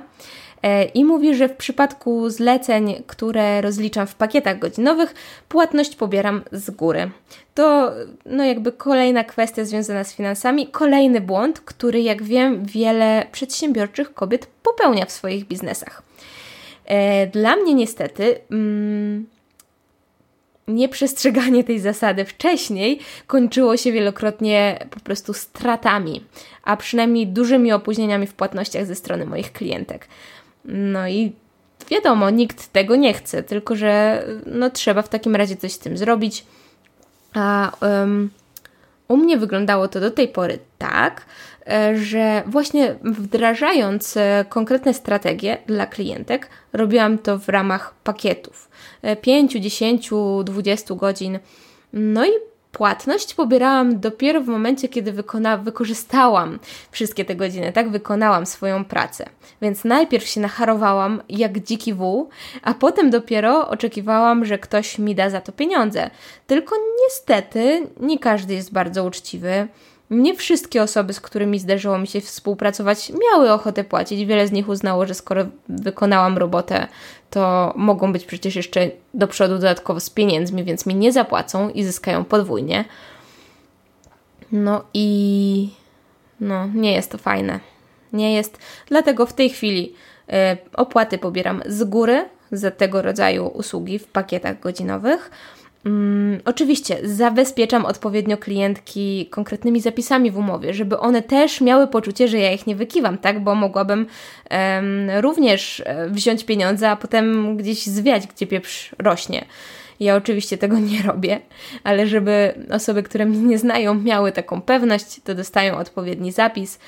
i 0.94 1.04
mówi, 1.04 1.34
że 1.34 1.48
w 1.48 1.56
przypadku 1.56 2.30
zleceń, 2.30 3.02
które 3.06 3.60
rozliczam 3.60 4.06
w 4.06 4.14
pakietach 4.14 4.58
godzinowych, 4.58 5.14
płatność 5.48 5.96
pobieram 5.96 6.42
z 6.52 6.70
góry. 6.70 7.10
To 7.54 7.92
no 8.26 8.44
jakby 8.44 8.72
kolejna 8.72 9.24
kwestia 9.24 9.64
związana 9.64 10.04
z 10.04 10.14
finansami, 10.14 10.66
kolejny 10.66 11.20
błąd, 11.20 11.60
który 11.60 12.00
jak 12.00 12.22
wiem 12.22 12.64
wiele 12.64 13.26
przedsiębiorczych 13.32 14.14
kobiet 14.14 14.46
popełnia 14.62 15.06
w 15.06 15.12
swoich 15.12 15.44
biznesach. 15.44 16.02
E, 16.92 17.26
dla 17.26 17.56
mnie 17.56 17.74
niestety 17.74 18.40
mm, 18.50 19.26
nieprzestrzeganie 20.68 21.64
tej 21.64 21.80
zasady 21.80 22.24
wcześniej 22.24 22.98
kończyło 23.26 23.76
się 23.76 23.92
wielokrotnie 23.92 24.86
po 24.90 25.00
prostu 25.00 25.32
stratami, 25.34 26.24
a 26.62 26.76
przynajmniej 26.76 27.26
dużymi 27.26 27.72
opóźnieniami 27.72 28.26
w 28.26 28.34
płatnościach 28.34 28.86
ze 28.86 28.94
strony 28.94 29.26
moich 29.26 29.52
klientek. 29.52 30.08
No 30.64 31.08
i 31.08 31.32
wiadomo, 31.90 32.30
nikt 32.30 32.72
tego 32.72 32.96
nie 32.96 33.14
chce, 33.14 33.42
tylko 33.42 33.76
że 33.76 34.24
no, 34.46 34.70
trzeba 34.70 35.02
w 35.02 35.08
takim 35.08 35.36
razie 35.36 35.56
coś 35.56 35.72
z 35.72 35.78
tym 35.78 35.96
zrobić. 35.96 36.44
A 37.34 37.72
um, 37.80 38.30
u 39.08 39.16
mnie 39.16 39.36
wyglądało 39.36 39.88
to 39.88 40.00
do 40.00 40.10
tej 40.10 40.28
pory 40.28 40.58
tak, 40.78 41.26
że 41.94 42.42
właśnie 42.46 42.94
wdrażając 43.02 44.16
e, 44.16 44.44
konkretne 44.48 44.94
strategie 44.94 45.58
dla 45.66 45.86
klientek, 45.86 46.48
robiłam 46.72 47.18
to 47.18 47.38
w 47.38 47.48
ramach 47.48 47.94
pakietów 48.04 48.68
5, 49.20 49.52
10, 49.52 50.10
20 50.44 50.94
godzin. 50.94 51.38
No 51.92 52.26
i 52.26 52.30
płatność 52.72 53.34
pobierałam 53.34 54.00
dopiero 54.00 54.40
w 54.40 54.46
momencie, 54.46 54.88
kiedy 54.88 55.12
wykona, 55.12 55.56
wykorzystałam 55.56 56.58
wszystkie 56.90 57.24
te 57.24 57.34
godziny, 57.34 57.72
tak? 57.72 57.90
Wykonałam 57.90 58.46
swoją 58.46 58.84
pracę. 58.84 59.26
Więc 59.62 59.84
najpierw 59.84 60.26
się 60.26 60.40
nacharowałam 60.40 61.22
jak 61.28 61.58
dziki 61.58 61.94
wół, 61.94 62.28
a 62.62 62.74
potem 62.74 63.10
dopiero 63.10 63.68
oczekiwałam, 63.68 64.44
że 64.44 64.58
ktoś 64.58 64.98
mi 64.98 65.14
da 65.14 65.30
za 65.30 65.40
to 65.40 65.52
pieniądze. 65.52 66.10
Tylko 66.46 66.76
niestety 67.04 67.86
nie 68.00 68.18
każdy 68.18 68.54
jest 68.54 68.72
bardzo 68.72 69.04
uczciwy. 69.04 69.68
Nie 70.12 70.34
wszystkie 70.34 70.82
osoby, 70.82 71.12
z 71.12 71.20
którymi 71.20 71.58
zdarzyło 71.58 71.98
mi 71.98 72.06
się 72.06 72.20
współpracować, 72.20 73.12
miały 73.30 73.52
ochotę 73.52 73.84
płacić. 73.84 74.26
Wiele 74.26 74.46
z 74.46 74.52
nich 74.52 74.68
uznało, 74.68 75.06
że 75.06 75.14
skoro 75.14 75.46
wykonałam 75.68 76.38
robotę, 76.38 76.88
to 77.30 77.72
mogą 77.76 78.12
być 78.12 78.24
przecież 78.24 78.56
jeszcze 78.56 78.90
do 79.14 79.28
przodu 79.28 79.54
dodatkowo 79.54 80.00
z 80.00 80.10
pieniędzmi, 80.10 80.64
więc 80.64 80.86
mi 80.86 80.94
nie 80.94 81.12
zapłacą 81.12 81.68
i 81.68 81.84
zyskają 81.84 82.24
podwójnie. 82.24 82.84
No 84.52 84.84
i 84.94 85.70
no, 86.40 86.66
nie 86.74 86.92
jest 86.92 87.10
to 87.10 87.18
fajne. 87.18 87.60
Nie 88.12 88.34
jest. 88.34 88.58
Dlatego 88.86 89.26
w 89.26 89.32
tej 89.32 89.50
chwili 89.50 89.94
y, 90.28 90.32
opłaty 90.72 91.18
pobieram 91.18 91.62
z 91.66 91.84
góry 91.84 92.24
za 92.52 92.70
tego 92.70 93.02
rodzaju 93.02 93.46
usługi 93.46 93.98
w 93.98 94.06
pakietach 94.06 94.60
godzinowych 94.60 95.30
Mm, 95.84 96.40
oczywiście 96.44 96.98
zabezpieczam 97.02 97.84
odpowiednio 97.84 98.36
klientki 98.36 99.26
konkretnymi 99.30 99.80
zapisami 99.80 100.30
w 100.30 100.38
umowie, 100.38 100.74
żeby 100.74 100.98
one 100.98 101.22
też 101.22 101.60
miały 101.60 101.86
poczucie, 101.86 102.28
że 102.28 102.38
ja 102.38 102.52
ich 102.52 102.66
nie 102.66 102.76
wykiwam, 102.76 103.18
tak? 103.18 103.44
Bo 103.44 103.54
mogłabym 103.54 104.06
um, 104.50 105.10
również 105.20 105.82
e, 105.86 106.08
wziąć 106.10 106.44
pieniądze, 106.44 106.90
a 106.90 106.96
potem 106.96 107.56
gdzieś 107.56 107.86
zwiać, 107.86 108.26
gdzie 108.26 108.46
pieprz 108.46 108.94
rośnie. 108.98 109.44
Ja 110.00 110.16
oczywiście 110.16 110.58
tego 110.58 110.78
nie 110.78 111.02
robię, 111.02 111.40
ale 111.84 112.06
żeby 112.06 112.54
osoby, 112.70 113.02
które 113.02 113.26
mnie 113.26 113.38
nie 113.38 113.58
znają, 113.58 113.94
miały 113.94 114.32
taką 114.32 114.62
pewność, 114.62 115.20
to 115.24 115.34
dostają 115.34 115.76
odpowiedni 115.78 116.32
zapis 116.32 116.78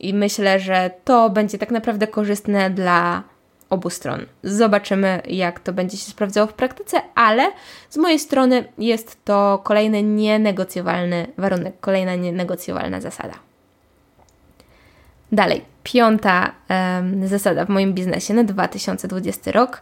i 0.00 0.14
myślę, 0.14 0.60
że 0.60 0.90
to 1.04 1.30
będzie 1.30 1.58
tak 1.58 1.70
naprawdę 1.70 2.06
korzystne 2.06 2.70
dla 2.70 3.22
obu 3.74 3.90
stron. 3.90 4.26
Zobaczymy, 4.42 5.22
jak 5.28 5.60
to 5.60 5.72
będzie 5.72 5.96
się 5.96 6.10
sprawdzało 6.10 6.46
w 6.46 6.52
praktyce, 6.52 7.00
ale 7.14 7.52
z 7.90 7.96
mojej 7.96 8.18
strony 8.18 8.64
jest 8.78 9.24
to 9.24 9.60
kolejny 9.64 10.02
nienegocjowalny 10.02 11.26
warunek, 11.38 11.80
kolejna 11.80 12.14
nienegocjowalna 12.14 13.00
zasada. 13.00 13.34
Dalej, 15.32 15.64
piąta 15.82 16.52
um, 16.70 17.28
zasada 17.28 17.64
w 17.64 17.68
moim 17.68 17.94
biznesie 17.94 18.34
na 18.34 18.44
2020 18.44 19.52
rok 19.52 19.80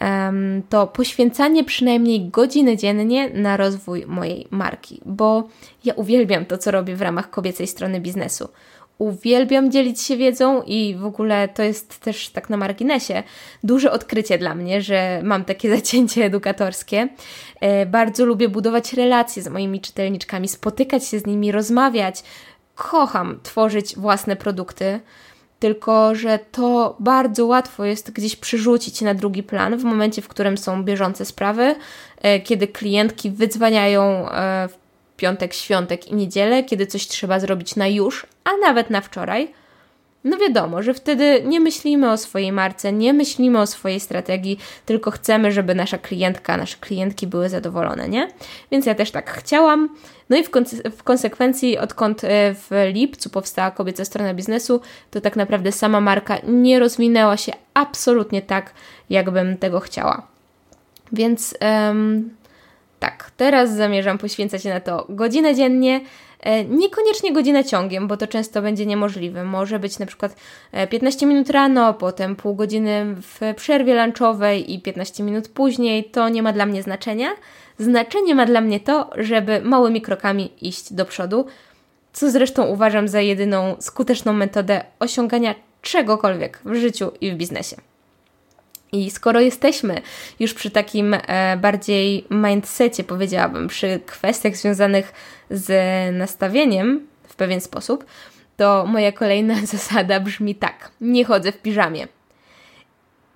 um, 0.00 0.62
to 0.68 0.86
poświęcanie 0.86 1.64
przynajmniej 1.64 2.28
godziny 2.28 2.76
dziennie 2.76 3.30
na 3.30 3.56
rozwój 3.56 4.06
mojej 4.06 4.46
marki, 4.50 5.00
bo 5.04 5.48
ja 5.84 5.94
uwielbiam 5.94 6.44
to, 6.46 6.58
co 6.58 6.70
robię 6.70 6.96
w 6.96 7.02
ramach 7.02 7.30
kobiecej 7.30 7.66
strony 7.66 8.00
biznesu 8.00 8.48
uwielbiam 8.98 9.70
dzielić 9.70 10.00
się 10.00 10.16
wiedzą 10.16 10.62
i 10.62 10.96
w 10.96 11.04
ogóle 11.04 11.48
to 11.48 11.62
jest 11.62 11.98
też 11.98 12.28
tak 12.28 12.50
na 12.50 12.56
marginesie 12.56 13.22
duże 13.64 13.92
odkrycie 13.92 14.38
dla 14.38 14.54
mnie, 14.54 14.82
że 14.82 15.20
mam 15.24 15.44
takie 15.44 15.70
zacięcie 15.76 16.24
edukatorskie. 16.24 17.08
E, 17.60 17.86
bardzo 17.86 18.24
lubię 18.24 18.48
budować 18.48 18.92
relacje 18.92 19.42
z 19.42 19.48
moimi 19.48 19.80
czytelniczkami, 19.80 20.48
spotykać 20.48 21.06
się 21.06 21.18
z 21.18 21.26
nimi, 21.26 21.52
rozmawiać. 21.52 22.22
Kocham 22.74 23.40
tworzyć 23.42 23.96
własne 23.96 24.36
produkty. 24.36 25.00
Tylko, 25.58 26.14
że 26.14 26.38
to 26.52 26.96
bardzo 27.00 27.46
łatwo 27.46 27.84
jest 27.84 28.10
gdzieś 28.10 28.36
przerzucić 28.36 29.00
na 29.00 29.14
drugi 29.14 29.42
plan 29.42 29.78
w 29.78 29.84
momencie, 29.84 30.22
w 30.22 30.28
którym 30.28 30.58
są 30.58 30.84
bieżące 30.84 31.24
sprawy, 31.24 31.74
e, 32.22 32.40
kiedy 32.40 32.68
klientki 32.68 33.30
wydzwaniają 33.30 34.30
e, 34.30 34.68
w 34.68 34.87
piątek, 35.18 35.54
świątek 35.54 36.08
i 36.08 36.14
niedzielę, 36.14 36.64
kiedy 36.64 36.86
coś 36.86 37.06
trzeba 37.06 37.40
zrobić 37.40 37.76
na 37.76 37.88
już, 37.88 38.26
a 38.44 38.50
nawet 38.56 38.90
na 38.90 39.00
wczoraj, 39.00 39.48
no 40.24 40.36
wiadomo, 40.36 40.82
że 40.82 40.94
wtedy 40.94 41.42
nie 41.46 41.60
myślimy 41.60 42.10
o 42.10 42.16
swojej 42.16 42.52
marce, 42.52 42.92
nie 42.92 43.12
myślimy 43.12 43.60
o 43.60 43.66
swojej 43.66 44.00
strategii, 44.00 44.58
tylko 44.86 45.10
chcemy, 45.10 45.52
żeby 45.52 45.74
nasza 45.74 45.98
klientka, 45.98 46.56
nasze 46.56 46.76
klientki 46.80 47.26
były 47.26 47.48
zadowolone, 47.48 48.08
nie? 48.08 48.28
Więc 48.70 48.86
ja 48.86 48.94
też 48.94 49.10
tak 49.10 49.30
chciałam. 49.30 49.88
No 50.30 50.36
i 50.36 50.44
w, 50.44 50.50
konse 50.50 50.90
w 50.90 51.02
konsekwencji, 51.02 51.78
odkąd 51.78 52.24
e, 52.24 52.54
w 52.54 52.70
lipcu 52.92 53.30
powstała 53.30 53.70
kobieca 53.70 54.04
strona 54.04 54.34
biznesu, 54.34 54.80
to 55.10 55.20
tak 55.20 55.36
naprawdę 55.36 55.72
sama 55.72 56.00
marka 56.00 56.38
nie 56.46 56.78
rozwinęła 56.78 57.36
się 57.36 57.52
absolutnie 57.74 58.42
tak, 58.42 58.72
jakbym 59.10 59.56
tego 59.56 59.80
chciała. 59.80 60.26
Więc 61.12 61.54
um, 61.60 62.30
tak, 62.98 63.30
teraz 63.36 63.74
zamierzam 63.74 64.18
poświęcać 64.18 64.64
na 64.64 64.80
to 64.80 65.06
godzinę 65.08 65.54
dziennie. 65.54 66.00
E, 66.40 66.64
niekoniecznie 66.64 67.32
godzinę 67.32 67.64
ciągiem, 67.64 68.08
bo 68.08 68.16
to 68.16 68.26
często 68.26 68.62
będzie 68.62 68.86
niemożliwe. 68.86 69.44
Może 69.44 69.78
być 69.78 69.98
na 69.98 70.06
przykład 70.06 70.36
15 70.90 71.26
e, 71.26 71.28
minut 71.28 71.50
rano, 71.50 71.94
potem 71.94 72.36
pół 72.36 72.54
godziny 72.54 73.14
w 73.16 73.54
przerwie 73.56 74.04
lunchowej 74.04 74.74
i 74.74 74.82
15 74.82 75.22
minut 75.22 75.48
później. 75.48 76.04
To 76.04 76.28
nie 76.28 76.42
ma 76.42 76.52
dla 76.52 76.66
mnie 76.66 76.82
znaczenia. 76.82 77.28
Znaczenie 77.78 78.34
ma 78.34 78.46
dla 78.46 78.60
mnie 78.60 78.80
to, 78.80 79.10
żeby 79.16 79.60
małymi 79.60 80.02
krokami 80.02 80.52
iść 80.60 80.92
do 80.92 81.04
przodu, 81.04 81.46
co 82.12 82.30
zresztą 82.30 82.66
uważam 82.66 83.08
za 83.08 83.20
jedyną 83.20 83.76
skuteczną 83.78 84.32
metodę 84.32 84.84
osiągania 84.98 85.54
czegokolwiek 85.82 86.60
w 86.64 86.74
życiu 86.74 87.12
i 87.20 87.32
w 87.32 87.34
biznesie. 87.34 87.76
I 88.92 89.10
skoro 89.10 89.40
jesteśmy 89.40 90.02
już 90.40 90.54
przy 90.54 90.70
takim 90.70 91.14
e, 91.14 91.56
bardziej 91.56 92.26
mindsetie, 92.30 93.04
powiedziałabym, 93.04 93.68
przy 93.68 94.00
kwestiach 94.06 94.56
związanych 94.56 95.12
z 95.50 95.72
nastawieniem 96.16 97.06
w 97.28 97.36
pewien 97.36 97.60
sposób, 97.60 98.04
to 98.56 98.86
moja 98.86 99.12
kolejna 99.12 99.54
zasada 99.66 100.20
brzmi 100.20 100.54
tak: 100.54 100.90
nie 101.00 101.24
chodzę 101.24 101.52
w 101.52 101.62
piżamie. 101.62 102.08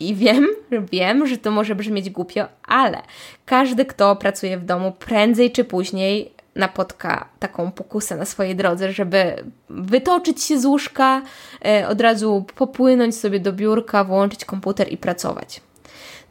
I 0.00 0.14
wiem, 0.14 0.48
wiem, 0.92 1.26
że 1.26 1.38
to 1.38 1.50
może 1.50 1.74
brzmieć 1.74 2.10
głupio, 2.10 2.48
ale 2.68 3.02
każdy, 3.46 3.84
kto 3.84 4.16
pracuje 4.16 4.58
w 4.58 4.64
domu, 4.64 4.92
prędzej 4.92 5.50
czy 5.50 5.64
później 5.64 6.32
napotka 6.56 7.28
taką 7.38 7.72
pokusę 7.72 8.16
na 8.16 8.24
swojej 8.24 8.56
drodze, 8.56 8.92
żeby 8.92 9.44
wytoczyć 9.70 10.42
się 10.42 10.60
z 10.60 10.64
łóżka, 10.64 11.22
e, 11.64 11.88
od 11.88 12.00
razu 12.00 12.44
popłynąć 12.56 13.16
sobie 13.16 13.40
do 13.40 13.52
biurka, 13.52 14.04
włączyć 14.04 14.44
komputer 14.44 14.92
i 14.92 14.96
pracować. 14.96 15.60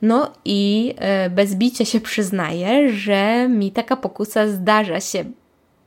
No 0.02 0.34
i 0.46 0.94
e, 0.98 1.30
bez 1.30 1.56
bicia 1.56 1.86
się 1.86 2.02
przyznaję, 2.02 2.94
że 2.94 3.50
mi 3.50 3.72
taka 3.72 3.96
pokusa 3.96 4.48
zdarza 4.48 5.00
się 5.00 5.26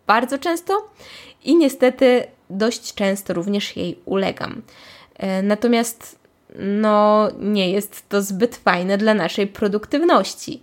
bardzo 0.07 0.39
często 0.39 0.89
i 1.45 1.57
niestety 1.57 2.25
dość 2.51 2.95
często 2.95 3.35
również 3.35 3.77
jej 3.77 3.99
ulegam. 4.05 4.63
E, 5.17 5.43
natomiast 5.43 6.19
no, 6.59 7.29
nie 7.39 7.71
jest 7.71 8.09
to 8.09 8.23
zbyt 8.23 8.57
fajne 8.57 8.99
dla 8.99 9.15
naszej 9.15 9.47
produktywności. 9.47 10.63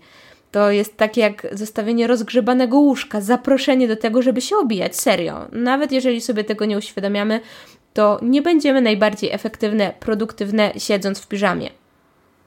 To 0.51 0.71
jest 0.71 0.97
takie 0.97 1.21
jak 1.21 1.47
zostawienie 1.51 2.07
rozgrzebanego 2.07 2.79
łóżka, 2.79 3.21
zaproszenie 3.21 3.87
do 3.87 3.95
tego, 3.95 4.21
żeby 4.21 4.41
się 4.41 4.57
obijać, 4.57 4.95
serio. 4.95 5.47
Nawet 5.51 5.91
jeżeli 5.91 6.21
sobie 6.21 6.43
tego 6.43 6.65
nie 6.65 6.77
uświadamiamy, 6.77 7.39
to 7.93 8.19
nie 8.21 8.41
będziemy 8.41 8.81
najbardziej 8.81 9.31
efektywne, 9.31 9.93
produktywne 9.99 10.71
siedząc 10.77 11.19
w 11.19 11.27
piżamie. 11.27 11.69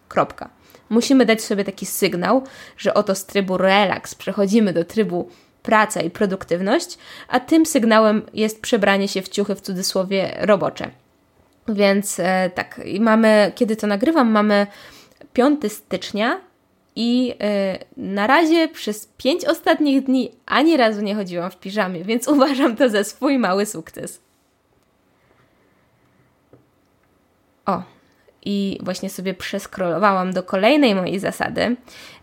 Kropka. 0.09 0.51
Musimy 0.89 1.27
dać 1.27 1.43
sobie 1.43 1.65
taki 1.65 1.87
sygnał, 1.87 2.43
że 2.77 2.95
oto 2.95 3.15
z 3.15 3.27
trybu 3.27 3.59
relaks 3.59 4.15
przechodzimy 4.15 4.73
do 4.73 4.85
trybu 4.85 5.29
praca 5.63 6.01
i 6.01 6.11
produktywność, 6.11 6.99
a 7.29 7.41
tym 7.41 7.67
sygnałem 7.67 8.23
jest 8.35 8.63
przebranie 8.63 9.09
się 9.09 9.23
w 9.23 9.29
ciuchy 9.29 9.55
w 9.55 9.61
cudzysłowie 9.61 10.37
robocze. 10.41 10.91
Więc 11.69 12.21
e, 12.21 12.51
tak, 12.55 12.81
mamy, 13.01 13.53
kiedy 13.55 13.77
to 13.77 13.87
nagrywam, 13.87 14.31
mamy 14.31 14.67
5 15.33 15.73
stycznia 15.73 16.41
i 16.97 17.35
e, 17.41 17.79
na 17.97 18.27
razie 18.27 18.69
przez 18.69 19.07
pięć 19.17 19.45
ostatnich 19.45 20.05
dni 20.05 20.31
ani 20.47 20.77
razu 20.77 21.01
nie 21.01 21.15
chodziłam 21.15 21.51
w 21.51 21.57
piżamie, 21.57 22.05
więc 22.11 22.29
uważam 22.29 22.77
to 22.77 22.89
za 22.89 23.05
swój 23.05 23.39
mały 23.39 23.67
sukces. 23.67 24.21
O, 27.67 27.83
i 28.45 28.79
właśnie 28.83 29.11
sobie 29.11 29.35
przeskrolowałam 29.35 30.33
do 30.33 30.43
kolejnej 30.43 30.95
mojej 30.95 31.19
zasady, 31.19 31.77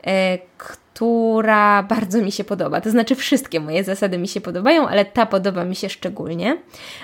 e, 0.07 0.37
która 0.57 1.83
bardzo 1.83 2.21
mi 2.21 2.31
się 2.31 2.43
podoba. 2.43 2.81
To 2.81 2.91
znaczy, 2.91 3.15
wszystkie 3.15 3.59
moje 3.59 3.83
zasady 3.83 4.17
mi 4.17 4.27
się 4.27 4.41
podobają, 4.41 4.87
ale 4.87 5.05
ta 5.05 5.25
podoba 5.25 5.65
mi 5.65 5.75
się 5.75 5.89
szczególnie. 5.89 6.57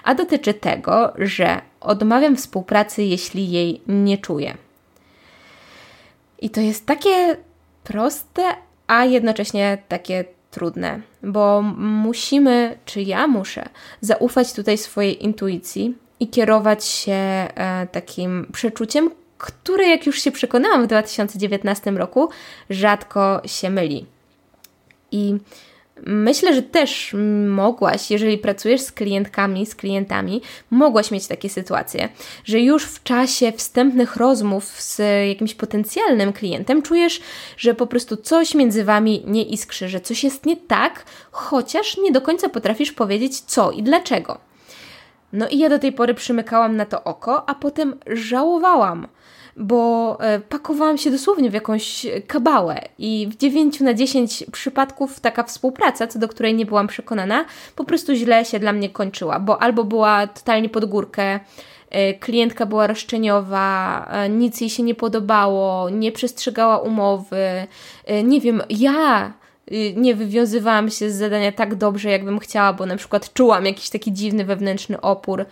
A 0.03 0.15
dotyczy 0.15 0.53
tego, 0.53 1.13
że 1.17 1.61
odmawiam 1.79 2.35
współpracy, 2.35 3.03
jeśli 3.03 3.51
jej 3.51 3.81
nie 3.87 4.17
czuję. 4.17 4.57
I 6.39 6.49
to 6.49 6.61
jest 6.61 6.85
takie 6.85 7.37
proste, 7.87 8.41
a 8.87 9.05
jednocześnie 9.05 9.77
takie 9.87 10.25
trudne, 10.51 11.01
bo 11.23 11.61
musimy, 11.77 12.77
czy 12.85 13.01
ja 13.01 13.27
muszę, 13.27 13.69
zaufać 14.01 14.53
tutaj 14.53 14.77
swojej 14.77 15.23
intuicji 15.23 15.95
i 16.19 16.27
kierować 16.27 16.85
się 16.85 17.13
e, 17.13 17.87
takim 17.91 18.47
przeczuciem, 18.53 19.09
które, 19.37 19.87
jak 19.87 20.05
już 20.05 20.21
się 20.21 20.31
przekonałam 20.31 20.83
w 20.83 20.87
2019 20.87 21.91
roku, 21.91 22.29
rzadko 22.69 23.41
się 23.45 23.69
myli. 23.69 24.05
I 25.11 25.37
Myślę, 26.05 26.53
że 26.53 26.61
też 26.61 27.15
mogłaś, 27.47 28.11
jeżeli 28.11 28.37
pracujesz 28.37 28.81
z 28.81 28.91
klientkami, 28.91 29.65
z 29.65 29.75
klientami, 29.75 30.41
mogłaś 30.69 31.11
mieć 31.11 31.27
takie 31.27 31.49
sytuacje, 31.49 32.09
że 32.45 32.59
już 32.59 32.85
w 32.85 33.03
czasie 33.03 33.51
wstępnych 33.51 34.15
rozmów 34.15 34.65
z 34.65 35.01
jakimś 35.27 35.55
potencjalnym 35.55 36.33
klientem 36.33 36.81
czujesz, 36.81 37.21
że 37.57 37.73
po 37.73 37.87
prostu 37.87 38.17
coś 38.17 38.55
między 38.55 38.83
wami 38.83 39.23
nie 39.25 39.43
iskrzy, 39.43 39.89
że 39.89 40.01
coś 40.01 40.23
jest 40.23 40.45
nie 40.45 40.57
tak, 40.57 41.05
chociaż 41.31 41.97
nie 41.97 42.11
do 42.11 42.21
końca 42.21 42.49
potrafisz 42.49 42.91
powiedzieć 42.91 43.39
co 43.39 43.71
i 43.71 43.83
dlaczego. 43.83 44.37
No 45.33 45.47
i 45.47 45.57
ja 45.57 45.69
do 45.69 45.79
tej 45.79 45.91
pory 45.91 46.13
przymykałam 46.13 46.75
na 46.75 46.85
to 46.85 47.03
oko, 47.03 47.49
a 47.49 47.55
potem 47.55 47.99
żałowałam, 48.07 49.07
bo 49.57 50.17
e, 50.19 50.39
pakowałam 50.39 50.97
się 50.97 51.11
dosłownie 51.11 51.49
w 51.49 51.53
jakąś 51.53 52.05
kabałę 52.27 52.81
i 52.99 53.27
w 53.31 53.37
9 53.37 53.79
na 53.79 53.93
10 53.93 54.45
przypadków 54.51 55.19
taka 55.19 55.43
współpraca, 55.43 56.07
co 56.07 56.19
do 56.19 56.27
której 56.27 56.55
nie 56.55 56.65
byłam 56.65 56.87
przekonana, 56.87 57.45
po 57.75 57.83
prostu 57.83 58.15
źle 58.15 58.45
się 58.45 58.59
dla 58.59 58.73
mnie 58.73 58.89
kończyła, 58.89 59.39
bo 59.39 59.61
albo 59.61 59.83
była 59.83 60.27
totalnie 60.27 60.69
pod 60.69 60.85
górkę, 60.85 61.39
e, 61.89 62.13
klientka 62.13 62.65
była 62.65 62.87
roszczeniowa, 62.87 64.07
e, 64.11 64.29
nic 64.29 64.61
jej 64.61 64.69
się 64.69 64.83
nie 64.83 64.95
podobało, 64.95 65.89
nie 65.89 66.11
przestrzegała 66.11 66.77
umowy, 66.77 67.67
nie 68.23 68.41
wiem, 68.41 68.61
ja 68.69 69.33
nie 69.95 70.15
wywiązywałam 70.15 70.89
się 70.89 71.09
z 71.09 71.15
zadania 71.15 71.51
tak 71.51 71.75
dobrze, 71.75 72.09
jakbym 72.09 72.39
chciała, 72.39 72.73
bo 72.73 72.85
na 72.85 72.95
przykład 72.95 73.33
czułam 73.33 73.65
jakiś 73.65 73.89
taki 73.89 74.13
dziwny 74.13 74.45
wewnętrzny 74.45 75.01
opór 75.01 75.45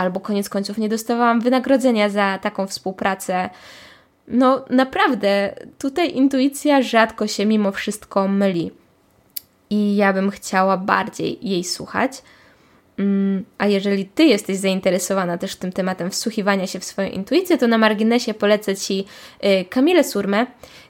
albo 0.00 0.20
koniec 0.20 0.48
końców 0.48 0.78
nie 0.78 0.88
dostawałam 0.88 1.40
wynagrodzenia 1.40 2.08
za 2.08 2.38
taką 2.38 2.66
współpracę. 2.66 3.50
No 4.28 4.64
naprawdę, 4.70 5.54
tutaj 5.78 6.14
intuicja 6.14 6.82
rzadko 6.82 7.26
się 7.26 7.46
mimo 7.46 7.72
wszystko 7.72 8.28
myli. 8.28 8.70
I 9.70 9.96
ja 9.96 10.12
bym 10.12 10.30
chciała 10.30 10.76
bardziej 10.76 11.48
jej 11.48 11.64
słuchać. 11.64 12.22
Mm, 12.98 13.44
a 13.58 13.66
jeżeli 13.66 14.06
Ty 14.06 14.24
jesteś 14.24 14.56
zainteresowana 14.56 15.38
też 15.38 15.56
tym 15.56 15.72
tematem 15.72 16.10
wsłuchiwania 16.10 16.66
się 16.66 16.80
w 16.80 16.84
swoją 16.84 17.10
intuicję, 17.10 17.58
to 17.58 17.66
na 17.66 17.78
marginesie 17.78 18.34
polecę 18.34 18.76
Ci 18.76 19.04
y, 19.44 19.64
Kamilę 19.64 20.04
Surmę, 20.04 20.46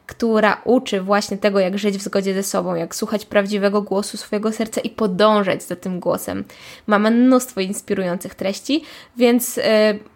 która 0.07 0.61
uczy 0.65 1.01
właśnie 1.01 1.39
tego, 1.39 1.61
jak 1.61 1.79
żyć 1.79 1.99
w 1.99 2.03
zgodzie 2.03 2.35
ze 2.35 2.43
sobą, 2.43 2.75
jak 2.75 2.95
słuchać 2.95 3.27
prawdziwego 3.27 3.83
głosu 3.83 4.17
swojego 4.17 4.53
serca 4.53 4.81
i 4.81 4.91
podążać 4.91 5.63
za 5.63 5.77
tym 5.77 6.01
głosem. 6.01 6.45
Mamy 6.87 7.11
mnóstwo 7.11 7.61
inspirujących 7.61 8.35
treści, 8.35 8.85
więc 9.17 9.57
yy, 9.57 9.63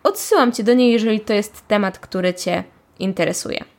odsyłam 0.03 0.53
Cię 0.53 0.63
do 0.63 0.75
niej, 0.75 0.93
jeżeli 0.93 1.21
to 1.21 1.33
jest 1.33 1.69
temat, 1.69 1.99
który 1.99 2.35
Cię 2.35 2.65
interesuje. 2.99 3.74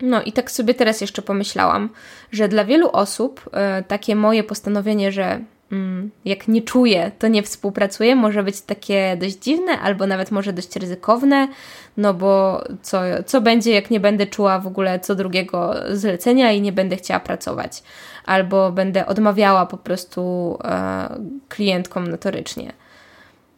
No 0.00 0.22
i 0.22 0.32
tak 0.32 0.50
sobie 0.50 0.74
teraz 0.74 1.00
jeszcze 1.00 1.22
pomyślałam, 1.22 1.88
że 2.32 2.48
dla 2.48 2.64
wielu 2.64 2.90
osób 2.92 3.50
yy, 3.52 3.84
takie 3.84 4.16
moje 4.16 4.44
postanowienie, 4.44 5.12
że 5.12 5.40
Mm, 5.72 6.10
jak 6.24 6.48
nie 6.48 6.62
czuję, 6.62 7.10
to 7.18 7.28
nie 7.28 7.42
współpracuję, 7.42 8.16
może 8.16 8.42
być 8.42 8.60
takie 8.60 9.16
dość 9.20 9.36
dziwne, 9.36 9.78
albo 9.78 10.06
nawet 10.06 10.30
może 10.30 10.52
dość 10.52 10.76
ryzykowne, 10.76 11.48
no 11.96 12.14
bo 12.14 12.64
co, 12.82 13.00
co 13.26 13.40
będzie, 13.40 13.72
jak 13.72 13.90
nie 13.90 14.00
będę 14.00 14.26
czuła 14.26 14.58
w 14.58 14.66
ogóle 14.66 15.00
co 15.00 15.14
drugiego 15.14 15.74
zlecenia 15.92 16.52
i 16.52 16.60
nie 16.60 16.72
będę 16.72 16.96
chciała 16.96 17.20
pracować, 17.20 17.82
albo 18.24 18.72
będę 18.72 19.06
odmawiała 19.06 19.66
po 19.66 19.76
prostu 19.76 20.58
e, 20.64 21.08
klientkom 21.48 22.08
notorycznie. 22.08 22.72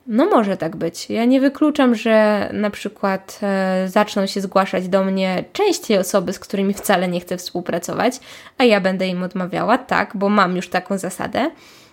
No 0.07 0.27
może 0.27 0.57
tak 0.57 0.77
być. 0.77 1.11
Ja 1.11 1.25
nie 1.25 1.41
wykluczam, 1.41 1.95
że 1.95 2.49
na 2.53 2.71
przykład 2.71 3.41
e, 3.43 3.89
zaczną 3.89 4.27
się 4.27 4.41
zgłaszać 4.41 4.89
do 4.89 5.05
mnie 5.05 5.45
częściej 5.53 5.99
osoby, 5.99 6.33
z 6.33 6.39
którymi 6.39 6.75
wcale 6.75 7.09
nie 7.09 7.21
chcę 7.21 7.37
współpracować, 7.37 8.21
a 8.59 8.65
ja 8.65 8.81
będę 8.81 9.07
im 9.07 9.23
odmawiała, 9.23 9.79
tak, 9.79 10.11
bo 10.15 10.29
mam 10.29 10.57
już 10.57 10.69
taką 10.69 10.99
zasadę 10.99 11.51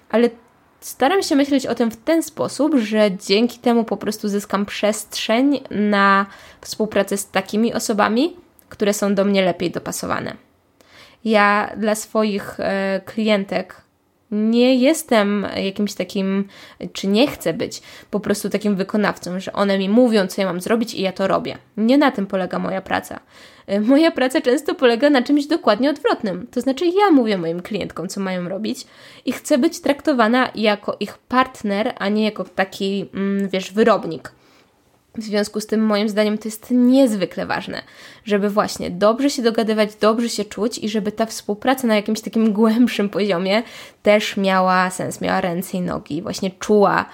ale 0.10 0.30
staram 0.80 1.24
się 1.24 1.36
myśleć 1.36 1.67
o 1.67 1.76
tym 1.76 1.91
w 1.91 1.98
ten 1.98 2.24
sposób, 2.24 2.76
że 2.76 3.12
dzięki 3.28 3.60
temu 3.60 3.84
po 3.84 3.98
prostu 3.98 4.30
zyskam 4.30 4.65
przestrzeń 4.65 5.60
na 5.70 6.26
współpracę 6.62 7.17
z 7.17 7.30
takimi 7.30 7.74
osobami, 7.74 8.36
które 8.70 8.93
są 8.93 9.15
do 9.15 9.26
mnie 9.26 9.46
lepiej 9.46 9.72
dopasowane. 9.72 10.34
Ja 11.26 11.74
dla 11.78 11.96
swoich 11.96 12.60
e, 12.60 13.02
klientek 13.06 13.76
nie 14.32 14.76
jestem 14.76 15.48
jakimś 15.63 15.94
takim, 15.94 16.48
czy 16.94 17.08
nie 17.08 17.28
chcę 17.28 17.54
być 17.54 17.82
po 18.12 18.20
prostu 18.20 18.50
takim 18.50 18.76
wykonawcą, 18.76 19.40
że 19.40 19.54
one 19.54 19.78
mi 19.78 19.90
mówią, 19.90 20.28
co 20.28 20.42
ja 20.42 20.48
mam 20.48 20.62
zrobić 20.62 20.94
i 20.94 21.02
ja 21.02 21.12
to 21.12 21.28
robię. 21.28 21.58
Nie 21.78 21.98
na 21.98 22.12
tym 22.12 22.28
polega 22.28 22.60
moja 22.60 22.82
praca. 22.82 23.20
E, 23.68 23.80
moja 23.80 24.12
praca 24.12 24.42
często 24.42 24.76
polega 24.76 25.10
na 25.10 25.22
czymś 25.22 25.46
dokładnie 25.46 25.90
odwrotnym. 25.90 26.48
To 26.52 26.62
znaczy, 26.62 26.86
ja 26.86 27.12
mówię 27.12 27.38
moim 27.38 27.62
klientkom, 27.62 28.08
co 28.08 28.20
mają 28.20 28.50
robić 28.50 28.88
i 29.26 29.32
chcę 29.32 29.58
być 29.58 29.82
traktowana 29.82 30.52
jako 30.56 30.98
ich 31.00 31.18
partner, 31.18 31.94
a 31.98 32.10
nie 32.10 32.24
jako 32.24 32.44
taki, 32.44 33.10
mm, 33.13 33.50
wiesz, 33.50 33.72
wyrobnik. 33.72 34.32
W 35.18 35.24
związku 35.24 35.62
z 35.62 35.68
tym, 35.68 35.86
moim 35.86 36.10
zdaniem, 36.10 36.38
to 36.38 36.48
jest 36.48 36.72
niezwykle 36.72 37.46
ważne, 37.46 37.82
żeby 38.26 38.50
właśnie 38.50 38.92
dobrze 38.92 39.30
się 39.30 39.42
dogadywać, 39.42 39.96
dobrze 39.96 40.30
się 40.30 40.46
czuć 40.46 40.78
i 40.78 40.90
żeby 40.90 41.12
ta 41.12 41.26
współpraca 41.26 41.88
na 41.88 41.96
jakimś 41.96 42.22
takim 42.22 42.54
głębszym 42.60 43.10
poziomie 43.10 43.64
też 44.04 44.38
miała 44.38 44.90
sens, 44.90 45.22
miała 45.22 45.42
ręce 45.42 45.78
i 45.78 45.82
nogi, 45.82 46.22
właśnie 46.22 46.52
czuła, 46.52 47.06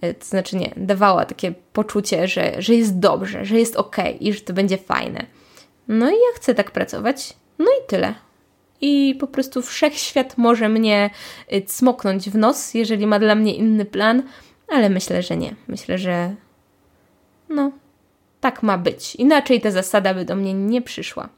e, 0.00 0.14
to 0.14 0.24
znaczy 0.24 0.56
nie, 0.56 0.72
dawała 0.76 1.24
takie 1.24 1.54
poczucie, 1.72 2.28
że, 2.28 2.62
że 2.62 2.74
jest 2.74 2.98
dobrze, 2.98 3.44
że 3.44 3.58
jest 3.58 3.76
ok 3.76 3.96
i 4.20 4.32
że 4.32 4.40
to 4.40 4.52
będzie 4.52 4.78
fajne. 4.78 5.26
No 5.88 6.10
i 6.10 6.14
ja 6.14 6.36
chcę 6.36 6.54
tak 6.54 6.70
pracować, 6.70 7.36
no 7.58 7.64
i 7.64 7.88
tyle. 7.88 8.14
I 8.80 9.16
po 9.20 9.26
prostu 9.26 9.62
wszechświat 9.62 10.38
może 10.38 10.68
mnie 10.68 11.10
e, 11.48 11.62
cmoknąć 11.62 12.30
w 12.30 12.34
nos, 12.34 12.74
jeżeli 12.74 13.06
ma 13.06 13.18
dla 13.18 13.34
mnie 13.34 13.54
inny 13.54 13.84
plan, 13.84 14.22
ale 14.68 14.90
myślę, 14.90 15.22
że 15.22 15.36
nie. 15.36 15.54
Myślę, 15.68 15.98
że 15.98 16.34
no, 17.48 17.70
tak 18.40 18.62
ma 18.62 18.78
być. 18.78 19.14
Inaczej 19.14 19.60
ta 19.60 19.70
zasada 19.70 20.14
by 20.14 20.24
do 20.24 20.36
mnie 20.36 20.54
nie 20.54 20.82
przyszła. 20.82 21.28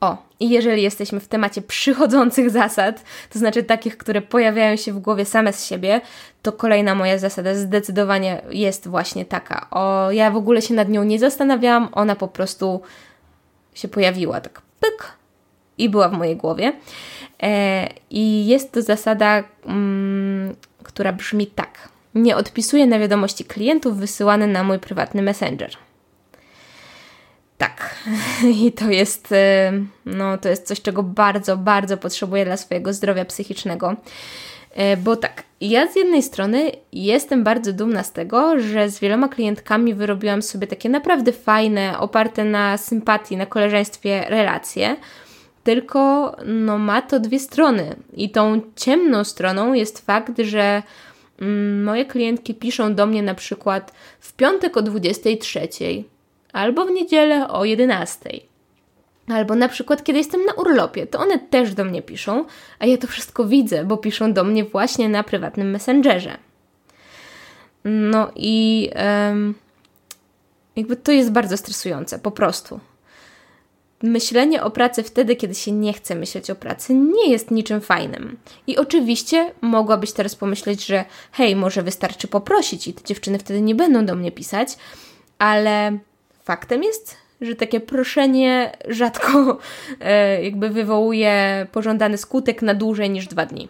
O, 0.00 0.16
i 0.40 0.50
jeżeli 0.50 0.82
jesteśmy 0.82 1.20
w 1.20 1.28
temacie 1.28 1.62
przychodzących 1.62 2.50
zasad, 2.50 3.04
to 3.30 3.38
znaczy 3.38 3.62
takich, 3.62 3.96
które 3.98 4.22
pojawiają 4.22 4.76
się 4.76 4.92
w 4.92 4.98
głowie 4.98 5.24
same 5.24 5.52
z 5.52 5.66
siebie, 5.66 6.00
to 6.42 6.52
kolejna 6.52 6.94
moja 6.94 7.18
zasada 7.18 7.54
zdecydowanie 7.54 8.42
jest 8.50 8.88
właśnie 8.88 9.24
taka. 9.24 9.70
O, 9.70 10.10
ja 10.10 10.30
w 10.30 10.36
ogóle 10.36 10.62
się 10.62 10.74
nad 10.74 10.88
nią 10.88 11.04
nie 11.04 11.18
zastanawiałam, 11.18 11.88
ona 11.92 12.16
po 12.16 12.28
prostu 12.28 12.80
się 13.74 13.88
pojawiła, 13.88 14.40
tak 14.40 14.62
pyk, 14.80 15.12
i 15.78 15.88
była 15.88 16.08
w 16.08 16.12
mojej 16.12 16.36
głowie. 16.36 16.72
E, 17.42 17.88
I 18.10 18.46
jest 18.46 18.72
to 18.72 18.82
zasada, 18.82 19.44
mm, 19.66 20.54
która 20.82 21.12
brzmi 21.12 21.46
tak 21.46 21.91
nie 22.14 22.36
odpisuję 22.36 22.86
na 22.86 22.98
wiadomości 22.98 23.44
klientów 23.44 23.96
wysyłane 23.96 24.46
na 24.46 24.64
mój 24.64 24.78
prywatny 24.78 25.22
messenger. 25.22 25.76
Tak, 27.58 27.94
i 28.64 28.72
to 28.72 28.90
jest, 28.90 29.32
y, 29.32 29.36
no, 30.06 30.38
to 30.38 30.48
jest 30.48 30.66
coś, 30.66 30.82
czego 30.82 31.02
bardzo, 31.02 31.56
bardzo 31.56 31.96
potrzebuję 31.96 32.44
dla 32.44 32.56
swojego 32.56 32.92
zdrowia 32.92 33.24
psychicznego. 33.24 33.92
Y, 33.92 34.96
bo 34.96 35.16
tak, 35.16 35.42
ja 35.60 35.92
z 35.92 35.96
jednej 35.96 36.22
strony 36.22 36.70
jestem 36.92 37.44
bardzo 37.44 37.72
dumna 37.72 38.02
z 38.02 38.12
tego, 38.12 38.60
że 38.60 38.90
z 38.90 39.00
wieloma 39.00 39.28
klientkami 39.28 39.94
wyrobiłam 39.94 40.42
sobie 40.42 40.66
takie 40.66 40.88
naprawdę 40.88 41.32
fajne, 41.32 41.98
oparte 41.98 42.44
na 42.44 42.78
sympatii, 42.78 43.36
na 43.36 43.46
koleżeństwie 43.46 44.24
relacje. 44.28 44.96
Tylko 45.64 46.32
no, 46.46 46.78
ma 46.78 47.02
to 47.02 47.20
dwie 47.20 47.38
strony. 47.38 47.96
I 48.12 48.30
tą 48.30 48.60
ciemną 48.76 49.24
stroną 49.24 49.72
jest 49.72 50.06
fakt, 50.06 50.32
że 50.38 50.82
moje 51.84 52.04
klientki 52.04 52.54
piszą 52.54 52.94
do 52.94 53.06
mnie 53.06 53.22
na 53.22 53.34
przykład 53.34 53.92
w 54.20 54.32
piątek 54.32 54.76
o 54.76 54.82
23 54.82 55.68
albo 56.52 56.84
w 56.84 56.90
niedzielę 56.90 57.48
o 57.48 57.64
11. 57.64 58.30
Albo 59.28 59.54
na 59.54 59.68
przykład, 59.68 60.04
kiedy 60.04 60.18
jestem 60.18 60.44
na 60.44 60.52
urlopie, 60.52 61.06
to 61.06 61.18
one 61.18 61.38
też 61.38 61.74
do 61.74 61.84
mnie 61.84 62.02
piszą, 62.02 62.44
a 62.78 62.86
ja 62.86 62.98
to 62.98 63.06
wszystko 63.06 63.44
widzę, 63.44 63.84
bo 63.84 63.96
piszą 63.96 64.32
do 64.32 64.44
mnie 64.44 64.64
właśnie 64.64 65.08
na 65.08 65.22
prywatnym 65.22 65.70
messengerze. 65.70 66.36
No 67.84 68.30
i 68.36 68.90
um, 69.28 69.54
jakby 70.76 70.96
to 70.96 71.12
jest 71.12 71.32
bardzo 71.32 71.56
stresujące, 71.56 72.18
po 72.18 72.30
prostu 72.30 72.80
myślenie 74.02 74.62
o 74.62 74.70
pracy 74.70 75.02
wtedy, 75.02 75.36
kiedy 75.36 75.54
się 75.54 75.72
nie 75.72 75.92
chce 75.92 76.14
myśleć 76.14 76.50
o 76.50 76.54
pracy, 76.54 76.94
nie 76.94 77.30
jest 77.30 77.50
niczym 77.50 77.80
fajnym. 77.80 78.36
I 78.66 78.76
oczywiście 78.78 79.52
mogłabyś 79.60 80.12
teraz 80.12 80.36
pomyśleć, 80.36 80.86
że 80.86 81.04
hej, 81.32 81.56
może 81.56 81.82
wystarczy 81.82 82.28
poprosić 82.28 82.88
i 82.88 82.94
te 82.94 83.04
dziewczyny 83.04 83.38
wtedy 83.38 83.60
nie 83.60 83.74
będą 83.74 84.06
do 84.06 84.14
mnie 84.14 84.32
pisać, 84.32 84.68
ale 85.38 85.98
faktem 86.44 86.82
jest, 86.82 87.16
że 87.40 87.56
takie 87.56 87.80
proszenie 87.80 88.72
rzadko 88.88 89.58
e, 90.00 90.44
jakby 90.44 90.68
wywołuje 90.68 91.66
pożądany 91.72 92.18
skutek 92.18 92.62
na 92.62 92.74
dłużej 92.74 93.10
niż 93.10 93.26
dwa 93.26 93.46
dni. 93.46 93.68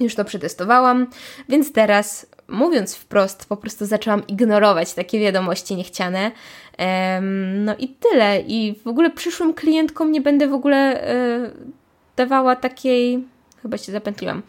Już 0.00 0.14
to 0.14 0.24
przetestowałam, 0.24 1.06
więc 1.48 1.72
teraz, 1.72 2.26
mówiąc 2.48 2.96
wprost, 2.96 3.46
po 3.46 3.56
prostu 3.56 3.86
zaczęłam 3.86 4.26
ignorować 4.26 4.94
takie 4.94 5.20
wiadomości 5.20 5.76
niechciane. 5.76 6.30
No 7.52 7.76
i 7.78 7.88
tyle. 7.88 8.40
I 8.40 8.74
w 8.84 8.86
ogóle 8.86 9.10
przyszłym 9.10 9.54
klientkom 9.54 10.12
nie 10.12 10.20
będę 10.20 10.48
w 10.48 10.54
ogóle 10.54 11.08
e, 11.08 11.50
dawała 12.16 12.56
takiej. 12.56 13.24
Chyba 13.62 13.78
się 13.78 13.92
zapętliłam. 13.92 14.42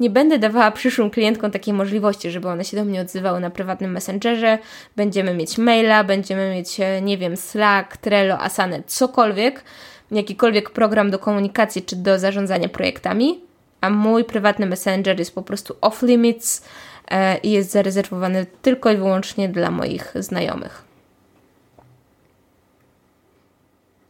Nie 0.00 0.10
będę 0.10 0.38
dawała 0.38 0.70
przyszłym 0.70 1.10
klientkom 1.10 1.50
takiej 1.50 1.74
możliwości, 1.74 2.30
żeby 2.30 2.48
one 2.48 2.64
się 2.64 2.76
do 2.76 2.84
mnie 2.84 3.00
odzywały 3.00 3.40
na 3.40 3.50
prywatnym 3.50 3.92
messengerze. 3.92 4.58
Będziemy 4.96 5.34
mieć 5.34 5.58
maila, 5.58 6.04
będziemy 6.04 6.50
mieć, 6.50 6.80
e, 6.80 7.02
nie 7.02 7.18
wiem, 7.18 7.36
Slack, 7.36 7.96
Trello, 7.96 8.38
Asana, 8.40 8.76
cokolwiek, 8.86 9.64
jakikolwiek 10.10 10.70
program 10.70 11.10
do 11.10 11.18
komunikacji 11.18 11.82
czy 11.82 11.96
do 11.96 12.18
zarządzania 12.18 12.68
projektami 12.68 13.40
a 13.84 13.90
mój 13.90 14.24
prywatny 14.24 14.66
messenger 14.66 15.18
jest 15.18 15.34
po 15.34 15.42
prostu 15.42 15.76
off 15.80 16.02
limits 16.02 16.64
e, 17.08 17.38
i 17.38 17.50
jest 17.50 17.70
zarezerwowany 17.70 18.46
tylko 18.62 18.90
i 18.90 18.96
wyłącznie 18.96 19.48
dla 19.48 19.70
moich 19.70 20.12
znajomych. 20.20 20.84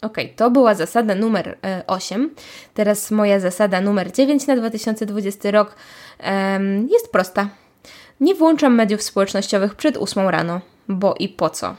Ok, 0.02 0.16
to 0.36 0.50
była 0.50 0.74
zasada 0.74 1.14
numer 1.14 1.58
8. 1.86 2.24
E, 2.24 2.28
Teraz 2.74 3.10
moja 3.10 3.40
zasada 3.40 3.80
numer 3.80 4.12
9 4.12 4.46
na 4.46 4.56
2020 4.56 5.50
rok 5.50 5.76
jest 6.90 7.12
prosta. 7.12 7.48
Nie 8.20 8.34
włączam 8.34 8.74
mediów 8.74 9.02
społecznościowych 9.02 9.74
przed 9.74 9.96
8 9.96 10.28
rano, 10.28 10.60
bo 10.88 11.14
i 11.18 11.28
po 11.28 11.50
co? 11.50 11.74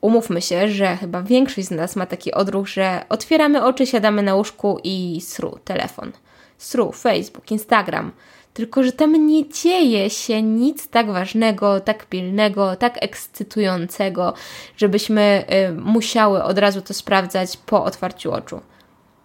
Umówmy 0.00 0.42
się, 0.42 0.68
że 0.68 0.96
chyba 0.96 1.22
większość 1.22 1.66
z 1.66 1.70
nas 1.70 1.96
ma 1.96 2.06
taki 2.06 2.32
odruch, 2.32 2.68
że 2.68 3.04
otwieramy 3.08 3.64
oczy, 3.64 3.86
siadamy 3.86 4.22
na 4.22 4.34
łóżku 4.34 4.80
i 4.84 5.20
sru, 5.20 5.58
telefon 5.64 6.12
sru, 6.58 6.92
Facebook, 6.92 7.50
Instagram. 7.50 8.12
Tylko, 8.52 8.82
że 8.82 8.92
tam 8.92 9.26
nie 9.26 9.48
dzieje 9.48 10.10
się 10.10 10.42
nic 10.42 10.88
tak 10.88 11.10
ważnego, 11.10 11.80
tak 11.80 12.06
pilnego, 12.06 12.76
tak 12.76 13.02
ekscytującego, 13.02 14.34
żebyśmy 14.76 15.44
y, 15.70 15.72
musiały 15.72 16.42
od 16.42 16.58
razu 16.58 16.82
to 16.82 16.94
sprawdzać 16.94 17.56
po 17.56 17.84
otwarciu 17.84 18.32
oczu. 18.32 18.60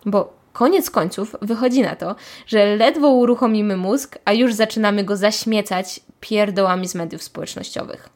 Bo 0.06 0.34
koniec 0.54 0.90
końców 0.90 1.36
wychodzi 1.42 1.82
na 1.82 1.96
to, 1.96 2.16
że 2.48 2.76
ledwo 2.76 3.10
uruchomimy 3.10 3.78
mózg, 3.78 4.18
a 4.26 4.34
już 4.34 4.54
zaczynamy 4.54 5.04
go 5.04 5.18
zaśmiecać 5.18 6.00
pierdołami 6.20 6.88
z 6.88 6.96
mediów 6.96 7.24
społecznościowych. 7.24 8.10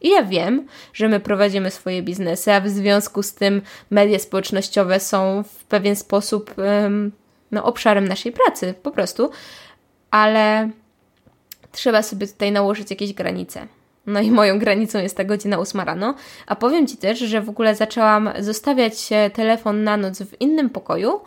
I 0.00 0.10
ja 0.10 0.22
wiem, 0.22 0.66
że 0.92 1.08
my 1.08 1.20
prowadzimy 1.20 1.70
swoje 1.70 2.02
biznesy, 2.02 2.52
a 2.52 2.60
w 2.60 2.68
związku 2.68 3.22
z 3.22 3.34
tym 3.34 3.62
media 3.90 4.18
społecznościowe 4.18 5.00
są 5.00 5.42
w 5.42 5.64
pewien 5.64 5.96
sposób 5.96 6.54
no, 7.54 7.64
obszarem 7.64 8.08
naszej 8.08 8.32
pracy, 8.32 8.74
po 8.82 8.90
prostu, 8.90 9.30
ale 10.10 10.70
trzeba 11.72 12.02
sobie 12.02 12.26
tutaj 12.26 12.52
nałożyć 12.52 12.90
jakieś 12.90 13.12
granice. 13.12 13.66
No 14.06 14.20
i 14.20 14.30
moją 14.30 14.58
granicą 14.58 14.98
jest 14.98 15.16
ta 15.16 15.24
godzina 15.24 15.58
8 15.58 15.80
rano, 15.80 16.14
a 16.46 16.56
powiem 16.56 16.86
Ci 16.86 16.96
też, 16.96 17.18
że 17.18 17.40
w 17.40 17.48
ogóle 17.48 17.74
zaczęłam 17.74 18.30
zostawiać 18.38 19.08
telefon 19.32 19.84
na 19.84 19.96
noc 19.96 20.22
w 20.22 20.40
innym 20.40 20.70
pokoju 20.70 21.20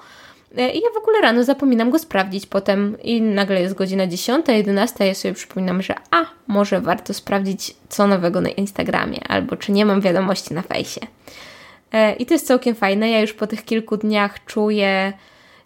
e, 0.58 0.72
i 0.72 0.82
ja 0.82 0.90
w 0.94 0.98
ogóle 0.98 1.22
rano 1.22 1.44
zapominam 1.44 1.90
go 1.90 2.00
sprawdzić 2.00 2.46
potem 2.46 2.98
i 3.04 3.22
nagle 3.22 3.62
jest 3.62 3.76
godzina 3.76 4.08
10, 4.08 4.46
11, 4.48 5.08
ja 5.08 5.14
sobie 5.14 5.34
przypominam, 5.34 5.82
że 5.82 5.96
a, 6.12 6.26
może 6.48 6.82
warto 6.82 7.14
sprawdzić 7.14 7.76
co 7.90 8.08
nowego 8.08 8.42
na 8.42 8.50
Instagramie, 8.50 9.20
albo 9.28 9.56
czy 9.56 9.72
nie 9.72 9.86
mam 9.86 10.02
wiadomości 10.02 10.54
na 10.54 10.62
fejsie. 10.62 11.02
E, 11.92 12.16
I 12.16 12.26
to 12.26 12.34
jest 12.34 12.48
całkiem 12.48 12.76
fajne, 12.76 13.10
ja 13.10 13.22
już 13.22 13.34
po 13.34 13.48
tych 13.48 13.66
kilku 13.66 13.98
dniach 13.98 14.46
czuję 14.46 15.14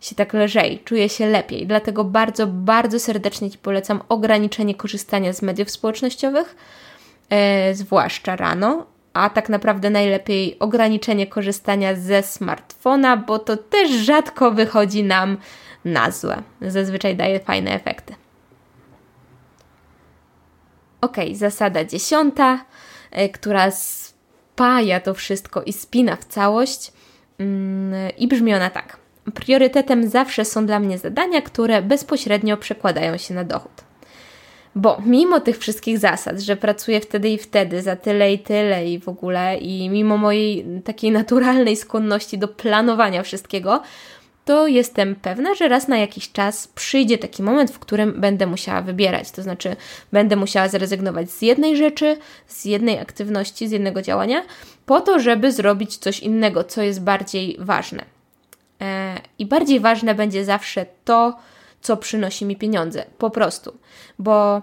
się 0.01 0.15
tak 0.15 0.33
lżej, 0.33 0.81
czuję 0.85 1.09
się 1.09 1.27
lepiej. 1.27 1.67
Dlatego 1.67 2.03
bardzo, 2.03 2.47
bardzo 2.47 2.99
serdecznie 2.99 3.51
Ci 3.51 3.57
polecam 3.57 4.01
ograniczenie 4.09 4.75
korzystania 4.75 5.33
z 5.33 5.41
mediów 5.41 5.69
społecznościowych, 5.69 6.55
e, 7.29 7.75
zwłaszcza 7.75 8.35
rano, 8.35 8.85
a 9.13 9.29
tak 9.29 9.49
naprawdę 9.49 9.89
najlepiej 9.89 10.59
ograniczenie 10.59 11.27
korzystania 11.27 11.95
ze 11.95 12.23
smartfona, 12.23 13.17
bo 13.17 13.39
to 13.39 13.57
też 13.57 13.91
rzadko 13.91 14.51
wychodzi 14.51 15.03
nam 15.03 15.37
na 15.85 16.11
złe. 16.11 16.43
Zazwyczaj 16.61 17.15
daje 17.15 17.39
fajne 17.39 17.71
efekty. 17.71 18.15
Ok, 21.01 21.17
zasada 21.33 21.85
dziesiąta, 21.85 22.65
e, 23.11 23.29
która 23.29 23.71
spaja 23.71 24.99
to 24.99 25.13
wszystko 25.13 25.63
i 25.63 25.73
spina 25.73 26.15
w 26.15 26.25
całość. 26.25 26.91
Mm, 27.39 28.11
I 28.17 28.27
brzmi 28.27 28.53
ona 28.53 28.69
tak. 28.69 29.00
Priorytetem 29.33 30.09
zawsze 30.09 30.45
są 30.45 30.65
dla 30.65 30.79
mnie 30.79 30.97
zadania, 30.97 31.41
które 31.41 31.81
bezpośrednio 31.81 32.57
przekładają 32.57 33.17
się 33.17 33.33
na 33.33 33.43
dochód. 33.43 33.71
Bo 34.75 35.01
mimo 35.05 35.39
tych 35.39 35.57
wszystkich 35.57 35.99
zasad, 35.99 36.39
że 36.39 36.55
pracuję 36.55 37.01
wtedy 37.01 37.29
i 37.29 37.37
wtedy, 37.37 37.81
za 37.81 37.95
tyle 37.95 38.33
i 38.33 38.39
tyle 38.39 38.89
i 38.89 38.99
w 38.99 39.09
ogóle, 39.09 39.57
i 39.57 39.89
mimo 39.89 40.17
mojej 40.17 40.65
takiej 40.85 41.11
naturalnej 41.11 41.75
skłonności 41.75 42.37
do 42.37 42.47
planowania 42.47 43.23
wszystkiego, 43.23 43.81
to 44.45 44.67
jestem 44.67 45.15
pewna, 45.15 45.55
że 45.55 45.67
raz 45.67 45.87
na 45.87 45.97
jakiś 45.97 46.31
czas 46.31 46.67
przyjdzie 46.67 47.17
taki 47.17 47.43
moment, 47.43 47.71
w 47.71 47.79
którym 47.79 48.21
będę 48.21 48.47
musiała 48.47 48.81
wybierać. 48.81 49.31
To 49.31 49.41
znaczy, 49.41 49.75
będę 50.11 50.35
musiała 50.35 50.67
zrezygnować 50.67 51.31
z 51.31 51.41
jednej 51.41 51.77
rzeczy, 51.77 52.17
z 52.47 52.65
jednej 52.65 52.99
aktywności, 52.99 53.67
z 53.67 53.71
jednego 53.71 54.01
działania, 54.01 54.43
po 54.85 55.01
to, 55.01 55.19
żeby 55.19 55.51
zrobić 55.51 55.97
coś 55.97 56.19
innego, 56.19 56.63
co 56.63 56.81
jest 56.81 57.03
bardziej 57.03 57.57
ważne. 57.59 58.10
E, 58.81 59.15
I 59.39 59.45
bardziej 59.45 59.79
ważne 59.79 60.15
będzie 60.15 60.45
zawsze 60.45 60.85
to, 61.05 61.37
co 61.81 61.97
przynosi 61.97 62.45
mi 62.45 62.55
pieniądze. 62.55 63.05
Po 63.17 63.29
prostu. 63.29 63.77
Bo 64.19 64.61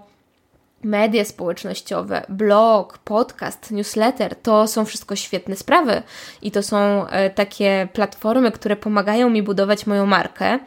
media 0.83 1.25
społecznościowe, 1.25 2.27
blog, 2.29 2.99
podcast, 2.99 3.71
newsletter 3.71 4.37
to 4.37 4.67
są 4.67 4.85
wszystko 4.85 5.17
świetne 5.17 5.57
sprawy 5.57 6.03
i 6.43 6.51
to 6.51 6.63
są 6.63 7.07
e, 7.07 7.31
takie 7.31 7.89
platformy, 7.93 8.53
które 8.53 8.77
pomagają 8.77 9.31
mi 9.31 9.43
budować 9.43 9.87
moją 9.87 10.07
markę, 10.07 10.59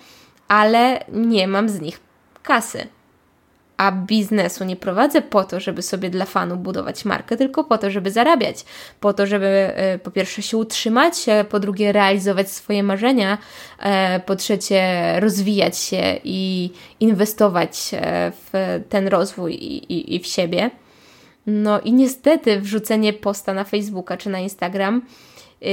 ale 0.47 1.05
nie 1.11 1.47
mam 1.47 1.69
z 1.69 1.81
nich 1.81 1.99
kasy 2.43 2.87
a 3.81 3.91
biznesu 3.91 4.63
nie 4.63 4.75
prowadzę 4.75 5.21
po 5.21 5.43
to, 5.43 5.59
żeby 5.59 5.81
sobie 5.81 6.09
dla 6.09 6.25
fanu 6.25 6.57
budować 6.57 7.05
markę, 7.05 7.37
tylko 7.37 7.63
po 7.63 7.77
to, 7.77 7.91
żeby 7.91 8.11
zarabiać, 8.11 8.65
po 8.99 9.13
to, 9.13 9.27
żeby 9.27 9.47
e, 9.47 9.99
po 9.99 10.11
pierwsze 10.11 10.41
się 10.41 10.57
utrzymać, 10.57 11.25
po 11.49 11.59
drugie 11.59 11.91
realizować 11.91 12.51
swoje 12.51 12.83
marzenia, 12.83 13.37
e, 13.79 14.19
po 14.19 14.35
trzecie 14.35 14.83
rozwijać 15.19 15.77
się 15.77 16.19
i 16.23 16.69
inwestować 16.99 17.91
e, 17.93 18.31
w 18.31 18.79
ten 18.89 19.07
rozwój 19.07 19.53
i, 19.53 19.93
i, 19.93 20.15
i 20.15 20.19
w 20.19 20.27
siebie. 20.27 20.71
No 21.47 21.79
i 21.79 21.93
niestety 21.93 22.61
wrzucenie 22.61 23.13
posta 23.13 23.53
na 23.53 23.63
Facebooka 23.63 24.17
czy 24.17 24.29
na 24.29 24.39
Instagram 24.39 25.01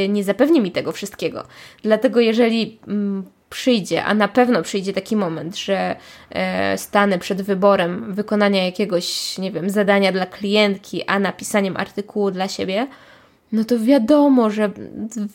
nie 0.09 0.25
zapewni 0.25 0.61
mi 0.61 0.71
tego 0.71 0.93
wszystkiego. 0.93 1.45
Dlatego 1.83 2.21
jeżeli 2.21 2.79
mm, 2.87 3.25
przyjdzie, 3.51 4.05
a 4.05 4.15
na 4.15 4.29
pewno 4.29 4.63
przyjdzie 4.63 4.93
taki 4.93 5.17
moment, 5.17 5.57
że 5.57 5.97
e, 6.31 6.79
stanę 6.79 7.19
przed 7.19 7.43
wyborem 7.43 8.15
wykonania 8.15 8.65
jakiegoś, 8.65 9.39
nie 9.39 9.53
wiem, 9.53 9.71
zadania 9.71 10.13
dla 10.13 10.27
klientki, 10.27 11.05
a 11.05 11.19
napisaniem 11.19 11.77
artykułu 11.77 12.31
dla 12.31 12.49
siebie, 12.49 12.87
no 13.53 13.65
to 13.65 13.79
wiadomo, 13.79 14.51
że 14.51 14.71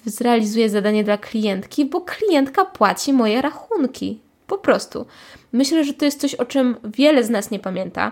zrealizuję 0.06 0.70
zadanie 0.70 1.04
dla 1.04 1.18
klientki, 1.18 1.86
bo 1.86 2.02
klientka 2.02 2.66
płaci 2.66 3.14
moje 3.14 3.42
rachunki. 3.42 4.20
Po 4.48 4.58
prostu. 4.58 5.06
Myślę, 5.52 5.84
że 5.84 5.94
to 5.94 6.06
jest 6.06 6.22
coś, 6.22 6.36
o 6.36 6.46
czym 6.46 6.76
wiele 6.84 7.24
z 7.24 7.30
nas 7.30 7.52
nie 7.52 7.60
pamięta 7.60 8.12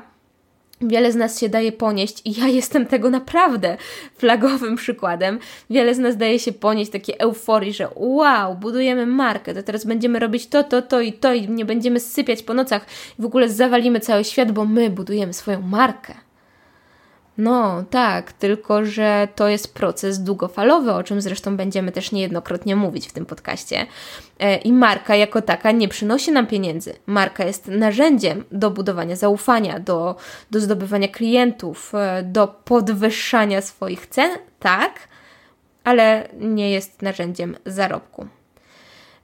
Wiele 0.82 1.12
z 1.12 1.16
nas 1.16 1.40
się 1.40 1.50
daje 1.50 1.72
ponieść, 1.72 2.22
i 2.26 2.40
ja 2.40 2.48
jestem 2.60 2.86
tego 2.86 3.10
naprawdę 3.10 3.78
flagowym 4.18 4.76
przykładem. 4.76 5.40
Wiele 5.70 5.96
z 5.96 6.00
nas 6.00 6.18
daje 6.18 6.40
się 6.40 6.52
ponieść 6.52 6.92
takiej 6.92 7.16
euforii, 7.20 7.74
że 7.74 7.88
wow, 7.96 8.56
budujemy 8.56 9.06
markę, 9.06 9.54
to 9.54 9.64
teraz 9.64 9.86
będziemy 9.86 10.20
robić 10.20 10.48
to, 10.48 10.64
to, 10.64 10.82
to 10.82 11.02
i 11.02 11.14
to, 11.14 11.34
i 11.34 11.50
nie 11.50 11.66
będziemy 11.66 12.00
sypiać 12.00 12.44
po 12.44 12.54
nocach, 12.54 12.86
w 13.20 13.26
ogóle 13.26 13.50
zawalimy 13.50 14.00
cały 14.00 14.24
świat, 14.24 14.52
bo 14.52 14.66
my 14.66 14.90
budujemy 14.90 15.34
swoją 15.34 15.62
markę. 15.62 16.31
No, 17.38 17.84
tak, 17.90 18.34
tylko 18.34 18.86
że 18.86 19.28
to 19.36 19.48
jest 19.48 19.74
proces 19.74 20.24
długofalowy, 20.24 20.94
o 20.94 21.04
czym 21.04 21.22
zresztą 21.22 21.58
będziemy 21.58 21.92
też 21.92 22.12
niejednokrotnie 22.12 22.76
mówić 22.76 23.08
w 23.08 23.14
tym 23.14 23.26
podcaście. 23.26 23.86
E, 24.40 24.58
I 24.58 24.74
marka 24.74 25.16
jako 25.16 25.42
taka 25.42 25.72
nie 25.72 25.88
przynosi 25.88 26.32
nam 26.32 26.48
pieniędzy. 26.48 26.94
Marka 27.06 27.46
jest 27.46 27.68
narzędziem 27.68 28.44
do 28.52 28.72
budowania 28.72 29.16
zaufania, 29.16 29.80
do, 29.80 30.16
do 30.52 30.60
zdobywania 30.60 31.08
klientów, 31.08 31.96
e, 31.96 32.24
do 32.24 32.48
podwyższania 32.48 33.62
swoich 33.62 34.08
cen, 34.08 34.32
tak, 34.60 34.94
ale 35.84 36.28
nie 36.40 36.72
jest 36.72 37.02
narzędziem 37.02 37.58
zarobku. 37.66 38.28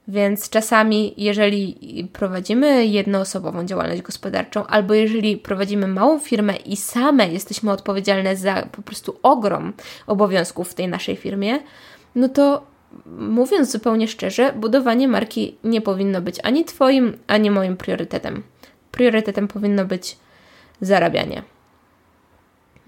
Więc 0.08 0.50
czasami, 0.50 1.14
jeżeli 1.16 1.76
prowadzimy 2.12 2.86
jednoosobową 2.86 3.64
działalność 3.64 4.02
gospodarczą, 4.02 4.66
albo 4.66 4.94
jeżeli 4.94 5.36
prowadzimy 5.36 5.86
małą 5.86 6.18
firmę 6.18 6.56
i 6.56 6.76
same 6.76 7.28
jesteśmy 7.28 7.72
odpowiedzialne 7.72 8.36
za 8.36 8.68
po 8.72 8.82
prostu 8.82 9.18
ogrom 9.22 9.72
obowiązków 10.06 10.70
w 10.70 10.74
tej 10.74 10.88
naszej 10.88 11.16
firmie, 11.16 11.58
no 12.14 12.28
to 12.28 12.66
mówiąc 13.06 13.70
zupełnie 13.70 14.08
szczerze, 14.08 14.52
budowanie 14.52 15.08
marki 15.08 15.56
nie 15.64 15.80
powinno 15.80 16.20
być 16.20 16.36
ani 16.42 16.64
Twoim, 16.64 17.18
ani 17.26 17.50
moim 17.50 17.76
priorytetem. 17.76 18.42
Priorytetem 18.92 19.48
powinno 19.48 19.84
być 19.84 20.16
zarabianie. 20.80 21.42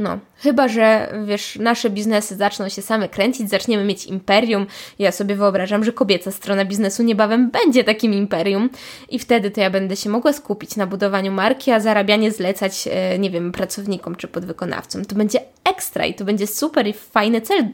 No, 0.00 0.18
chyba 0.36 0.68
że 0.68 1.12
wiesz, 1.26 1.56
nasze 1.56 1.90
biznesy 1.90 2.36
zaczną 2.36 2.68
się 2.68 2.82
same 2.82 3.08
kręcić, 3.08 3.50
zaczniemy 3.50 3.84
mieć 3.84 4.06
imperium. 4.06 4.66
Ja 4.98 5.12
sobie 5.12 5.34
wyobrażam, 5.34 5.84
że 5.84 5.92
kobieca 5.92 6.30
strona 6.30 6.64
biznesu 6.64 7.02
niebawem 7.02 7.50
będzie 7.50 7.84
takim 7.84 8.14
imperium, 8.14 8.70
i 9.08 9.18
wtedy 9.18 9.50
to 9.50 9.60
ja 9.60 9.70
będę 9.70 9.96
się 9.96 10.10
mogła 10.10 10.32
skupić 10.32 10.76
na 10.76 10.86
budowaniu 10.86 11.32
marki, 11.32 11.70
a 11.70 11.80
zarabianie 11.80 12.32
zlecać, 12.32 12.88
e, 12.92 13.18
nie 13.18 13.30
wiem, 13.30 13.52
pracownikom 13.52 14.16
czy 14.16 14.28
podwykonawcom. 14.28 15.04
To 15.04 15.14
będzie 15.14 15.40
ekstra 15.64 16.06
i 16.06 16.14
to 16.14 16.24
będzie 16.24 16.46
super 16.46 16.86
i 16.86 16.92
fajny 16.92 17.40
cel, 17.40 17.68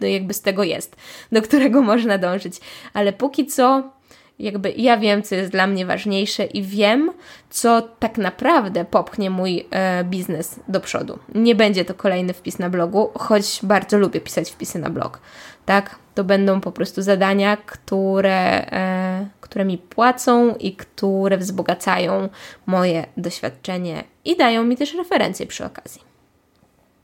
jakby 0.00 0.34
z 0.34 0.40
tego 0.40 0.64
jest, 0.64 0.96
do 1.32 1.42
którego 1.42 1.82
można 1.92 2.18
dążyć. 2.18 2.54
Ale 2.94 3.12
póki 3.12 3.46
co 3.46 3.92
jakby 4.38 4.72
ja 4.76 4.96
wiem, 4.96 5.22
co 5.22 5.34
jest 5.34 5.50
dla 5.50 5.66
mnie 5.66 5.86
ważniejsze 5.86 6.44
i 6.44 6.62
wiem, 6.62 7.10
co 7.50 7.82
tak 7.82 8.18
naprawdę 8.18 8.84
popchnie 8.84 9.30
mój 9.30 9.66
e, 9.70 10.04
biznes 10.04 10.60
do 10.68 10.80
przodu. 10.80 11.18
Nie 11.34 11.54
będzie 11.54 11.84
to 11.84 11.94
kolejny 11.94 12.32
wpis 12.32 12.58
na 12.58 12.70
blogu, 12.70 13.10
choć 13.18 13.60
bardzo 13.62 13.98
lubię 13.98 14.20
pisać 14.20 14.50
wpisy 14.50 14.78
na 14.78 14.90
blog. 14.90 15.20
Tak, 15.66 15.98
to 16.14 16.24
będą 16.24 16.60
po 16.60 16.72
prostu 16.72 17.02
zadania, 17.02 17.56
które, 17.56 18.66
e, 18.72 19.28
które 19.40 19.64
mi 19.64 19.78
płacą 19.78 20.54
i 20.54 20.76
które 20.76 21.38
wzbogacają 21.38 22.28
moje 22.66 23.06
doświadczenie 23.16 24.04
i 24.24 24.36
dają 24.36 24.64
mi 24.64 24.76
też 24.76 24.94
referencje 24.94 25.46
przy 25.46 25.64
okazji. 25.64 26.02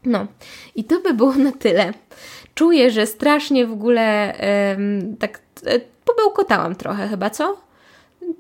No, 0.05 0.27
i 0.75 0.85
to 0.85 1.01
by 1.01 1.15
było 1.15 1.33
na 1.35 1.53
tyle. 1.53 1.93
Czuję, 2.55 2.91
że 2.91 3.07
strasznie 3.07 3.67
w 3.67 3.73
ogóle 3.73 4.35
tak 5.19 5.41
e, 5.67 5.81
pobełkotałam 6.11 6.75
trochę 6.75 7.09
chyba, 7.09 7.31
co? 7.31 7.57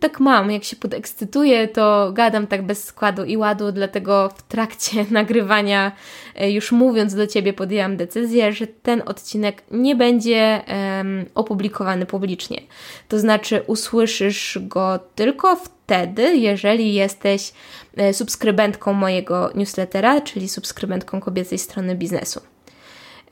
Tak 0.00 0.20
mam, 0.20 0.50
jak 0.50 0.64
się 0.64 0.76
podekscytuję, 0.76 1.68
to 1.68 2.10
gadam 2.12 2.46
tak 2.46 2.62
bez 2.66 2.84
składu 2.84 3.24
i 3.24 3.36
ładu, 3.36 3.72
dlatego 3.72 4.28
w 4.36 4.42
trakcie 4.42 5.06
nagrywania, 5.10 5.92
e, 6.36 6.50
już 6.50 6.72
mówiąc 6.72 7.14
do 7.14 7.26
Ciebie, 7.26 7.52
podjęłam 7.52 7.96
decyzję, 7.96 8.52
że 8.52 8.66
ten 8.66 9.02
odcinek 9.06 9.62
nie 9.70 9.96
będzie 9.96 10.60
um, 10.68 11.24
opublikowany 11.34 12.06
publicznie. 12.06 12.60
To 13.08 13.18
znaczy, 13.18 13.62
usłyszysz 13.66 14.58
go 14.62 14.98
tylko 15.14 15.56
wtedy, 15.56 16.36
jeżeli 16.36 16.94
jesteś 16.94 17.52
e, 17.96 18.14
subskrybentką 18.14 18.92
mojego 18.92 19.50
newslettera, 19.54 20.20
czyli 20.20 20.48
subskrybentką 20.48 21.20
kobiecej 21.20 21.58
strony 21.58 21.94
biznesu. 21.94 22.40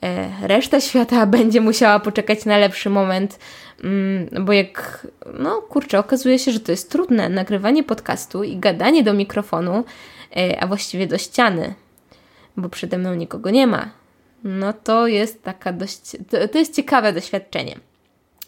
E, 0.04 0.30
reszta 0.46 0.80
świata 0.90 1.26
będzie 1.26 1.60
musiała 1.60 2.00
poczekać 2.00 2.44
na 2.44 2.58
lepszy 2.58 2.90
moment, 2.90 3.38
mm, 3.84 4.44
bo 4.44 4.52
jak, 4.52 5.06
no 5.38 5.62
kurczę, 5.62 5.98
okazuje 5.98 6.38
się, 6.38 6.52
że 6.52 6.60
to 6.60 6.72
jest 6.72 6.90
trudne 6.90 7.28
nagrywanie 7.28 7.84
podcastu 7.84 8.44
i 8.44 8.56
gadanie 8.56 9.02
do 9.02 9.14
mikrofonu, 9.14 9.84
e, 10.36 10.60
a 10.60 10.66
właściwie 10.66 11.06
do 11.06 11.18
ściany, 11.18 11.74
bo 12.56 12.68
przede 12.68 12.98
mną 12.98 13.14
nikogo 13.14 13.50
nie 13.50 13.66
ma. 13.66 13.90
No 14.44 14.72
to 14.72 15.06
jest 15.06 15.42
taka 15.42 15.72
dość, 15.72 16.00
to, 16.52 16.58
jest 16.58 16.76
ciekawe 16.76 17.12
doświadczenie. 17.12 17.78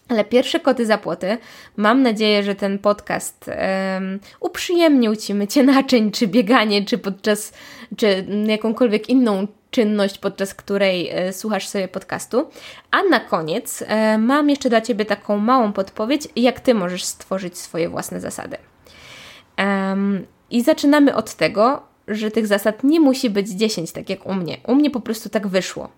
Ale 0.09 0.25
pierwsze 0.25 0.61
koty 0.61 0.87
za 0.87 0.99
płoty. 0.99 1.39
Mam 1.77 2.03
nadzieję, 2.03 2.43
że 2.43 2.55
ten 2.55 2.79
podcast 2.79 3.47
um, 3.95 4.21
uprzyjemnił 4.41 5.17
Ci 5.17 5.35
mycie 5.35 5.63
naczyń, 5.63 6.11
czy 6.11 6.27
bieganie, 6.27 6.85
czy 6.85 6.99
podczas, 6.99 7.53
czy 7.97 8.27
jakąkolwiek 8.47 9.09
inną 9.09 9.47
czynność, 9.71 10.19
podczas 10.19 10.55
której 10.55 11.09
e, 11.11 11.33
słuchasz 11.33 11.69
sobie 11.69 11.89
podcastu. 11.89 12.51
A 12.91 13.03
na 13.03 13.21
koniec 13.21 13.85
e, 13.87 14.19
mam 14.19 14.51
jeszcze 14.51 14.69
dla 14.69 14.81
Ciebie 14.81 15.05
taką 15.05 15.39
małą 15.39 15.73
podpowiedź, 15.73 16.29
jak 16.37 16.61
Ty 16.61 16.75
możesz 16.75 17.05
stworzyć 17.05 17.59
swoje 17.59 17.89
własne 17.89 18.21
zasady. 18.21 18.57
I 20.51 20.63
zaczynamy 20.63 21.15
od 21.15 21.35
tego, 21.35 21.83
że 22.09 22.31
tych 22.31 22.47
zasad 22.47 22.85
nie 22.85 23.01
musi 23.01 23.31
być 23.31 23.49
10, 23.49 23.93
tak 23.93 24.11
jak 24.11 24.27
u 24.27 24.35
mnie. 24.35 24.57
U 24.67 24.75
mnie 24.75 24.91
po 24.91 25.01
prostu 25.01 25.29
tak 25.29 25.47
wyszło. 25.47 25.89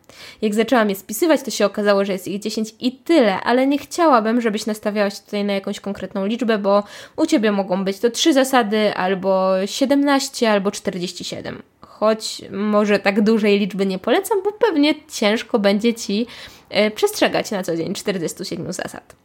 Jak 0.43 0.55
zaczęłam 0.55 0.91
je 0.91 0.97
spisywać, 0.97 1.43
to 1.43 1.51
się 1.51 1.67
okazało, 1.67 2.05
że 2.05 2.13
jest 2.13 2.29
ich 2.29 2.41
10 2.41 2.75
i 2.81 2.93
tyle, 2.93 3.41
ale 3.41 3.67
nie 3.67 3.79
chciałabym, 3.79 4.41
żebyś 4.41 4.67
nastawiała 4.67 5.11
się 5.11 5.23
tutaj 5.25 5.45
na 5.45 5.53
jakąś 5.53 5.81
konkretną 5.81 6.27
liczbę, 6.27 6.59
bo 6.59 6.85
u 7.17 7.27
Ciebie 7.27 7.53
mogą 7.53 7.85
być 7.85 7.99
to 7.99 8.11
3 8.11 8.33
zasady, 8.33 8.95
albo 8.95 9.53
17, 9.67 10.51
albo 10.51 10.71
47 10.71 11.63
choć 12.03 12.43
może 12.51 12.99
tak 12.99 13.21
dużej 13.21 13.59
liczby 13.59 13.87
nie 13.87 13.99
polecam, 13.99 14.43
bo 14.45 14.53
pewnie 14.53 14.95
ciężko 15.09 15.59
będzie 15.59 15.95
Ci 15.95 16.27
e, 16.71 16.91
przestrzegać 16.91 17.51
na 17.51 17.63
co 17.63 17.77
dzień 17.77 17.95
47 17.95 18.73
zasad. 18.73 19.22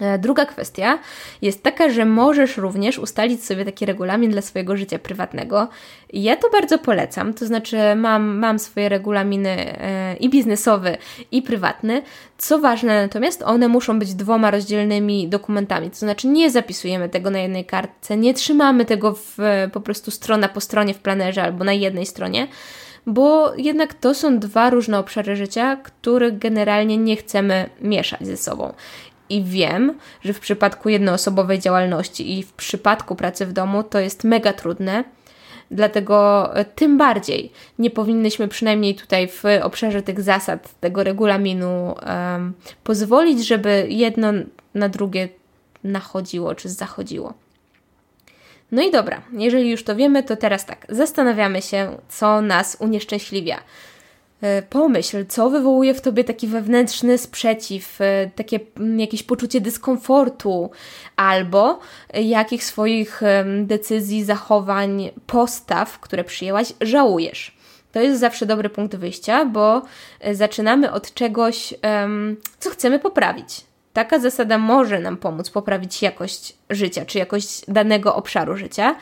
E, 0.00 0.18
druga 0.18 0.46
kwestia 0.46 0.98
jest 1.42 1.62
taka, 1.62 1.90
że 1.90 2.04
możesz 2.04 2.56
również 2.56 2.98
ustalić 2.98 3.44
sobie 3.44 3.64
taki 3.64 3.86
regulamin 3.86 4.30
dla 4.30 4.42
swojego 4.42 4.76
życia 4.76 4.98
prywatnego. 4.98 5.68
Ja 6.12 6.36
to 6.36 6.50
bardzo 6.50 6.78
polecam, 6.78 7.34
to 7.34 7.46
znaczy 7.46 7.76
mam, 7.96 8.38
mam 8.38 8.58
swoje 8.58 8.88
regulaminy 8.88 9.50
e, 9.50 10.16
i 10.16 10.28
biznesowy, 10.28 10.96
i 11.32 11.42
prywatny. 11.42 12.02
Co 12.38 12.58
ważne, 12.58 13.02
natomiast 13.02 13.42
one 13.42 13.68
muszą 13.68 13.98
być 13.98 14.14
dwoma 14.14 14.50
rozdzielnymi 14.50 15.28
dokumentami, 15.28 15.90
to 15.90 15.96
znaczy 15.96 16.28
nie 16.28 16.50
zapisujemy 16.50 17.08
tego 17.08 17.30
na 17.30 17.38
jednej 17.38 17.64
kartce, 17.64 18.16
nie 18.16 18.34
trzymamy 18.34 18.84
tego 18.84 19.14
w, 19.14 19.36
po 19.72 19.80
prostu 19.80 20.10
strona 20.10 20.48
po 20.48 20.60
stronie 20.60 20.94
w 20.94 20.98
planerze 20.98 21.42
albo 21.42 21.64
na 21.64 21.72
jednej 21.72 22.06
stronie 22.06 22.48
bo 23.06 23.54
jednak 23.56 23.94
to 23.94 24.14
są 24.14 24.38
dwa 24.38 24.70
różne 24.70 24.98
obszary 24.98 25.36
życia, 25.36 25.76
których 25.76 26.38
generalnie 26.38 26.96
nie 26.96 27.16
chcemy 27.16 27.70
mieszać 27.80 28.26
ze 28.26 28.36
sobą. 28.36 28.72
I 29.30 29.42
wiem, 29.42 29.98
że 30.22 30.32
w 30.32 30.40
przypadku 30.40 30.88
jednoosobowej 30.88 31.58
działalności 31.58 32.38
i 32.38 32.42
w 32.42 32.52
przypadku 32.52 33.16
pracy 33.16 33.46
w 33.46 33.52
domu 33.52 33.82
to 33.82 33.98
jest 33.98 34.24
mega 34.24 34.52
trudne. 34.52 35.04
Dlatego 35.70 36.50
e, 36.56 36.64
tym 36.64 36.98
bardziej 36.98 37.52
nie 37.78 37.90
powinnyśmy 37.90 38.48
przynajmniej 38.48 38.94
tutaj 38.94 39.28
w 39.28 39.42
obszarze 39.62 40.02
tych 40.02 40.20
zasad, 40.20 40.80
tego 40.80 41.04
regulaminu 41.04 41.94
um, 42.06 42.52
pozwolić, 42.84 43.46
żeby 43.46 43.86
jedno 43.88 44.32
na 44.74 44.88
drugie 44.88 45.28
nachodziło 45.84 46.54
czy 46.54 46.68
zachodziło. 46.68 47.34
No 48.72 48.82
i 48.82 48.90
dobra, 48.90 49.22
jeżeli 49.32 49.70
już 49.70 49.84
to 49.84 49.96
wiemy, 49.96 50.22
to 50.22 50.36
teraz 50.36 50.66
tak, 50.66 50.86
zastanawiamy 50.88 51.62
się, 51.62 51.96
co 52.08 52.42
nas 52.42 52.76
unieszczęśliwia. 52.80 53.58
E, 54.40 54.62
pomyśl, 54.62 55.26
co 55.26 55.50
wywołuje 55.50 55.94
w 55.94 56.00
tobie 56.00 56.24
taki 56.24 56.46
wewnętrzny 56.46 57.18
sprzeciw, 57.18 58.00
e, 58.00 58.30
takie 58.36 58.60
mm, 58.76 59.00
jakieś 59.00 59.22
poczucie 59.22 59.60
dyskomfortu, 59.60 60.70
albo 61.16 61.78
jakich 62.14 62.64
swoich 62.64 63.20
decyzji, 63.62 64.24
zachowań, 64.24 65.10
postaw, 65.26 65.98
które 65.98 66.24
przyjęłaś, 66.24 66.72
żałujesz. 66.80 67.56
To 67.92 68.00
jest 68.00 68.20
zawsze 68.20 68.46
dobry 68.46 68.70
punkt 68.70 68.96
wyjścia, 68.96 69.44
bo 69.44 69.82
e, 70.20 70.34
zaczynamy 70.34 70.92
od 70.92 71.14
czegoś, 71.14 71.74
co 72.58 72.70
chcemy 72.70 72.98
poprawić. 72.98 73.64
Taka 73.92 74.18
zasada 74.18 74.58
może 74.58 75.00
nam 75.00 75.16
pomóc 75.16 75.50
poprawić 75.50 76.02
jakość 76.02 76.56
życia, 76.70 77.04
czy 77.04 77.18
jakość 77.18 77.62
danego 77.68 78.14
obszaru 78.14 78.56
życia. 78.56 78.96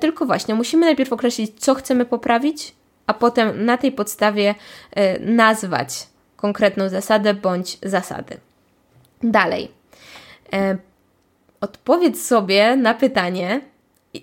Tylko 0.00 0.26
właśnie 0.26 0.54
musimy 0.54 0.86
najpierw 0.86 1.12
określić, 1.12 1.52
co 1.58 1.74
chcemy 1.74 2.04
poprawić, 2.04 2.74
a 3.06 3.14
potem 3.14 3.64
na 3.64 3.76
tej 3.76 3.92
podstawie 3.92 4.54
y, 4.98 5.20
nazwać 5.20 6.06
konkretną 6.36 6.88
zasadę 6.88 7.34
bądź 7.34 7.78
zasady. 7.82 8.36
Dalej. 9.22 9.70
E, 10.52 10.78
odpowiedz 11.60 12.26
sobie 12.26 12.76
na 12.76 12.94
pytanie, 12.94 13.60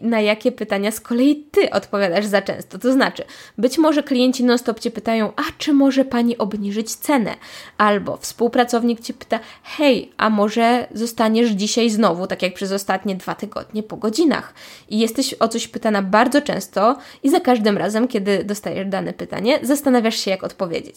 na 0.02 0.22
jakie 0.22 0.52
pytania 0.52 0.92
z 0.92 1.00
kolei 1.00 1.36
Ty 1.52 1.70
odpowiadasz 1.70 2.26
za 2.26 2.42
często. 2.42 2.80
To 2.80 2.92
znaczy, 2.92 3.24
być 3.58 3.78
może 3.78 4.04
klienci 4.04 4.44
non-stop 4.44 4.80
Cię 4.80 4.92
pytają, 4.92 5.34
a 5.36 5.42
czy 5.58 5.74
może 5.74 6.06
Pani 6.06 6.38
obniżyć 6.38 6.96
cenę? 6.96 7.36
Albo 7.78 8.18
współpracownik 8.18 9.00
Cię 9.00 9.14
pyta, 9.14 9.40
hej, 9.64 10.12
a 10.18 10.30
może 10.30 10.88
zostaniesz 10.94 11.50
dzisiaj 11.50 11.90
znowu, 11.90 12.28
tak 12.28 12.42
jak 12.42 12.54
przez 12.54 12.72
ostatnie 12.72 13.16
dwa 13.16 13.36
tygodnie, 13.36 13.84
po 13.84 13.98
godzinach? 13.98 14.54
I 14.90 15.00
jesteś 15.00 15.36
o 15.40 15.48
coś 15.48 15.68
pytana 15.68 16.02
bardzo 16.02 16.42
często 16.42 16.98
i 17.24 17.30
za 17.30 17.40
każdym 17.40 17.78
razem, 17.78 18.08
kiedy 18.08 18.44
dostajesz 18.44 18.88
dane 18.88 19.14
pytanie, 19.14 19.60
zastanawiasz 19.62 20.16
się, 20.16 20.32
jak 20.32 20.44
odpowiedzieć. 20.44 20.96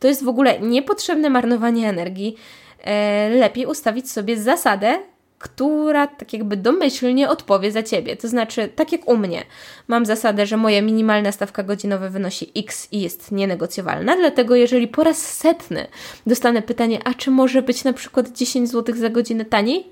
To 0.00 0.08
jest 0.08 0.24
w 0.24 0.28
ogóle 0.28 0.60
niepotrzebne 0.60 1.30
marnowanie 1.30 1.88
energii. 1.88 2.36
E, 2.84 3.30
lepiej 3.30 3.66
ustawić 3.66 4.10
sobie 4.10 4.36
zasadę, 4.36 4.98
która 5.38 6.06
tak 6.06 6.32
jakby 6.32 6.56
domyślnie 6.56 7.28
odpowie 7.28 7.72
za 7.72 7.82
ciebie. 7.82 8.16
To 8.16 8.28
znaczy, 8.28 8.68
tak 8.76 8.92
jak 8.92 9.08
u 9.08 9.16
mnie, 9.16 9.42
mam 9.88 10.06
zasadę, 10.06 10.46
że 10.46 10.56
moja 10.56 10.82
minimalna 10.82 11.32
stawka 11.32 11.62
godzinowa 11.62 12.08
wynosi 12.08 12.52
X 12.56 12.88
i 12.92 13.00
jest 13.00 13.32
nienegocjowalna, 13.32 14.16
dlatego 14.16 14.54
jeżeli 14.54 14.88
po 14.88 15.04
raz 15.04 15.36
setny 15.36 15.86
dostanę 16.26 16.62
pytanie, 16.62 17.00
a 17.04 17.14
czy 17.14 17.30
może 17.30 17.62
być 17.62 17.84
na 17.84 17.92
przykład 17.92 18.32
10 18.32 18.70
zł 18.70 18.94
za 18.96 19.10
godzinę 19.10 19.44
taniej 19.44 19.86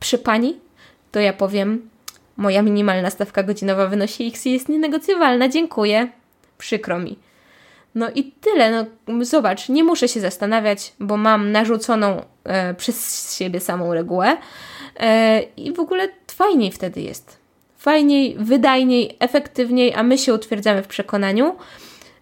przy 0.00 0.18
pani, 0.18 0.58
to 1.12 1.20
ja 1.20 1.32
powiem, 1.32 1.90
moja 2.36 2.62
minimalna 2.62 3.10
stawka 3.10 3.42
godzinowa 3.42 3.86
wynosi 3.86 4.26
X 4.26 4.46
i 4.46 4.52
jest 4.52 4.68
nienegocjowalna, 4.68 5.48
dziękuję, 5.48 6.08
przykro 6.58 6.98
mi. 6.98 7.29
No 7.94 8.10
i 8.14 8.24
tyle. 8.24 8.70
No, 8.70 9.24
zobacz, 9.24 9.68
nie 9.68 9.84
muszę 9.84 10.08
się 10.08 10.20
zastanawiać, 10.20 10.92
bo 11.00 11.16
mam 11.16 11.52
narzuconą 11.52 12.22
e, 12.44 12.74
przez 12.74 13.36
siebie 13.36 13.60
samą 13.60 13.94
regułę 13.94 14.36
e, 14.96 15.42
i 15.56 15.72
w 15.72 15.80
ogóle 15.80 16.08
fajniej 16.30 16.72
wtedy 16.72 17.00
jest. 17.00 17.40
Fajniej, 17.78 18.36
wydajniej, 18.38 19.16
efektywniej, 19.18 19.94
a 19.94 20.02
my 20.02 20.18
się 20.18 20.34
utwierdzamy 20.34 20.82
w 20.82 20.86
przekonaniu, 20.86 21.56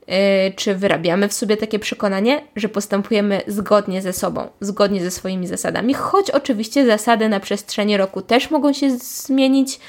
e, 0.07 0.51
czy 0.53 0.75
wyrabiamy 0.75 1.29
w 1.29 1.33
sobie 1.33 1.57
takie 1.57 1.79
przekonanie, 1.79 2.43
że 2.57 2.69
postępujemy 2.69 3.41
zgodnie 3.47 4.03
ze 4.03 4.13
sobą, 4.13 4.49
zgodnie 4.61 5.03
ze 5.03 5.11
swoimi 5.11 5.47
zasadami, 5.47 5.95
choć 5.95 6.31
oczywiście 6.31 6.87
zasady 6.87 7.29
na 7.29 7.41
przestrzeni 7.41 7.97
roku 7.97 8.23
też 8.23 8.51
mogą 8.51 8.73
się 8.73 8.91
zmienić. 8.91 9.81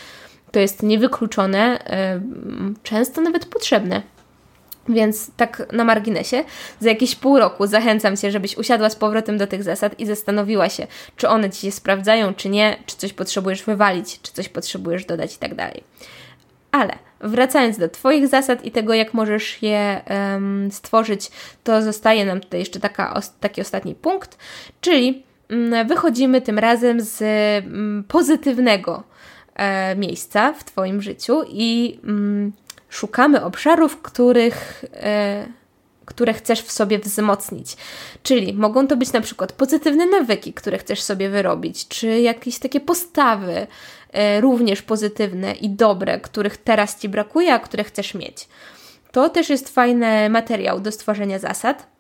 To 0.52 0.60
jest 0.60 0.84
niewykluczone, 0.84 1.86
e, 1.86 2.22
często 2.84 3.22
nawet 3.22 3.46
potrzebne. 3.46 4.02
Więc 4.90 5.32
tak 5.38 5.68
na 5.72 5.84
marginesie, 5.84 6.44
za 6.80 6.90
jakieś 6.90 7.16
pół 7.16 7.40
roku 7.40 7.68
zachęcam 7.68 8.18
Cię, 8.18 8.32
żebyś 8.32 8.58
usiadła 8.58 8.90
z 8.90 8.96
powrotem 8.96 9.38
do 9.38 9.48
tych 9.48 9.64
zasad 9.64 10.00
i 10.00 10.06
zastanowiła 10.06 10.70
się, 10.70 10.88
czy 11.16 11.30
one 11.30 11.50
Ci 11.50 11.62
się 11.62 11.72
sprawdzają, 11.72 12.34
czy 12.34 12.50
nie, 12.50 12.78
czy 12.86 12.96
coś 12.96 13.14
potrzebujesz 13.14 13.64
wywalić, 13.64 14.22
czy 14.22 14.32
coś 14.32 14.50
potrzebujesz 14.50 15.06
dodać 15.06 15.36
i 15.36 15.38
tak 15.38 15.56
dalej. 15.56 15.84
Ale 16.72 16.98
wracając 17.22 17.78
do 17.78 17.90
Twoich 17.90 18.28
zasad 18.28 18.66
i 18.66 18.72
tego, 18.72 18.94
jak 18.94 19.14
możesz 19.14 19.62
je 19.62 20.02
um, 20.10 20.72
stworzyć, 20.72 21.32
to 21.64 21.82
zostaje 21.82 22.26
nam 22.26 22.40
tutaj 22.40 22.60
jeszcze 22.60 22.80
taka, 22.80 23.22
taki 23.40 23.62
ostatni 23.62 23.96
punkt, 23.96 24.38
czyli 24.82 25.24
um, 25.50 25.88
wychodzimy 25.88 26.42
tym 26.42 26.60
razem 26.60 27.02
z 27.02 27.22
um, 27.66 28.04
pozytywnego 28.08 29.04
e, 29.56 29.96
miejsca 29.96 30.54
w 30.54 30.64
Twoim 30.64 31.02
życiu 31.02 31.42
i 31.48 32.00
mm, 32.04 32.52
szukamy 32.90 33.44
obszarów, 33.44 34.02
których, 34.02 34.86
e, 34.94 35.46
które 36.06 36.34
chcesz 36.34 36.62
w 36.62 36.72
sobie 36.72 37.00
wzmocnić. 37.00 37.78
Czyli 38.24 38.54
mogą 38.54 38.88
to 38.88 38.98
być 38.98 39.14
na 39.14 39.22
przykład 39.22 39.52
pozytywne 39.52 40.06
nawyki, 40.06 40.54
które 40.54 40.78
chcesz 40.78 41.02
sobie 41.02 41.30
wyrobić, 41.30 41.88
czy 41.88 42.20
jakieś 42.20 42.60
takie 42.60 42.80
postawy 42.80 43.68
e, 44.12 44.42
również 44.42 44.82
pozytywne 44.82 45.54
i 45.54 45.70
dobre, 45.70 46.20
których 46.20 46.58
teraz 46.58 47.00
ci 47.00 47.10
brakuje, 47.10 47.54
a 47.54 47.60
które 47.60 47.84
chcesz 47.84 48.14
mieć. 48.14 48.48
To 49.12 49.30
też 49.30 49.50
jest 49.50 49.70
fajny 49.70 50.30
materiał 50.30 50.80
do 50.80 50.92
stworzenia 50.92 51.40
zasad. 51.40 51.99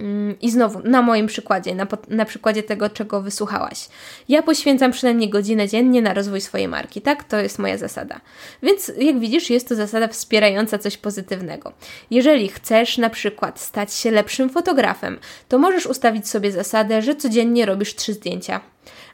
Mm, 0.00 0.40
I 0.40 0.50
znowu, 0.50 0.80
na 0.84 1.02
moim 1.02 1.26
przykładzie, 1.26 1.74
na, 1.74 1.86
na 2.08 2.24
przykładzie 2.24 2.62
tego, 2.62 2.90
czego 2.90 3.22
wysłuchałaś. 3.22 3.88
Ja 4.28 4.42
poświęcam 4.42 4.92
przynajmniej 4.92 5.28
godzinę 5.28 5.68
dziennie 5.68 6.02
na 6.02 6.14
rozwój 6.14 6.40
swojej 6.40 6.68
marki, 6.68 7.00
tak? 7.00 7.24
To 7.24 7.36
jest 7.36 7.58
moja 7.58 7.78
zasada. 7.78 8.20
Więc 8.62 8.92
jak 8.98 9.18
widzisz, 9.18 9.50
jest 9.50 9.68
to 9.68 9.74
zasada 9.74 10.08
wspierająca 10.08 10.78
coś 10.78 10.96
pozytywnego. 10.96 11.72
Jeżeli 12.10 12.48
chcesz 12.48 12.98
na 12.98 13.10
przykład 13.10 13.60
stać 13.60 13.94
się 13.94 14.10
lepszym 14.10 14.50
fotografem, 14.50 15.18
to 15.48 15.58
możesz 15.58 15.86
ustawić 15.86 16.28
sobie 16.28 16.52
zasadę, 16.52 17.02
że 17.02 17.16
codziennie 17.16 17.66
robisz 17.66 17.94
trzy 17.94 18.12
zdjęcia. 18.12 18.60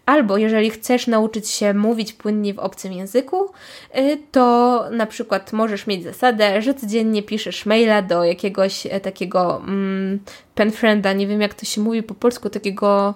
Albo 0.06 0.36
jeżeli 0.36 0.70
chcesz 0.70 1.06
nauczyć 1.06 1.50
się 1.50 1.74
mówić 1.74 2.12
płynnie 2.12 2.54
w 2.54 2.58
obcym 2.58 2.92
języku, 2.92 3.50
y, 3.98 4.18
to 4.32 4.84
na 4.90 5.06
przykład 5.06 5.52
możesz 5.52 5.86
mieć 5.86 6.04
zasadę, 6.04 6.62
że 6.62 6.74
codziennie 6.74 7.22
piszesz 7.22 7.66
maila 7.66 8.02
do 8.02 8.24
jakiegoś 8.24 8.86
e, 8.86 9.00
takiego 9.00 9.56
mm, 9.56 10.20
penfrienda, 10.54 11.12
nie 11.12 11.26
wiem 11.26 11.40
jak 11.40 11.54
to 11.54 11.64
się 11.66 11.80
mówi 11.80 12.02
po 12.02 12.14
polsku, 12.14 12.50
takiego 12.50 13.14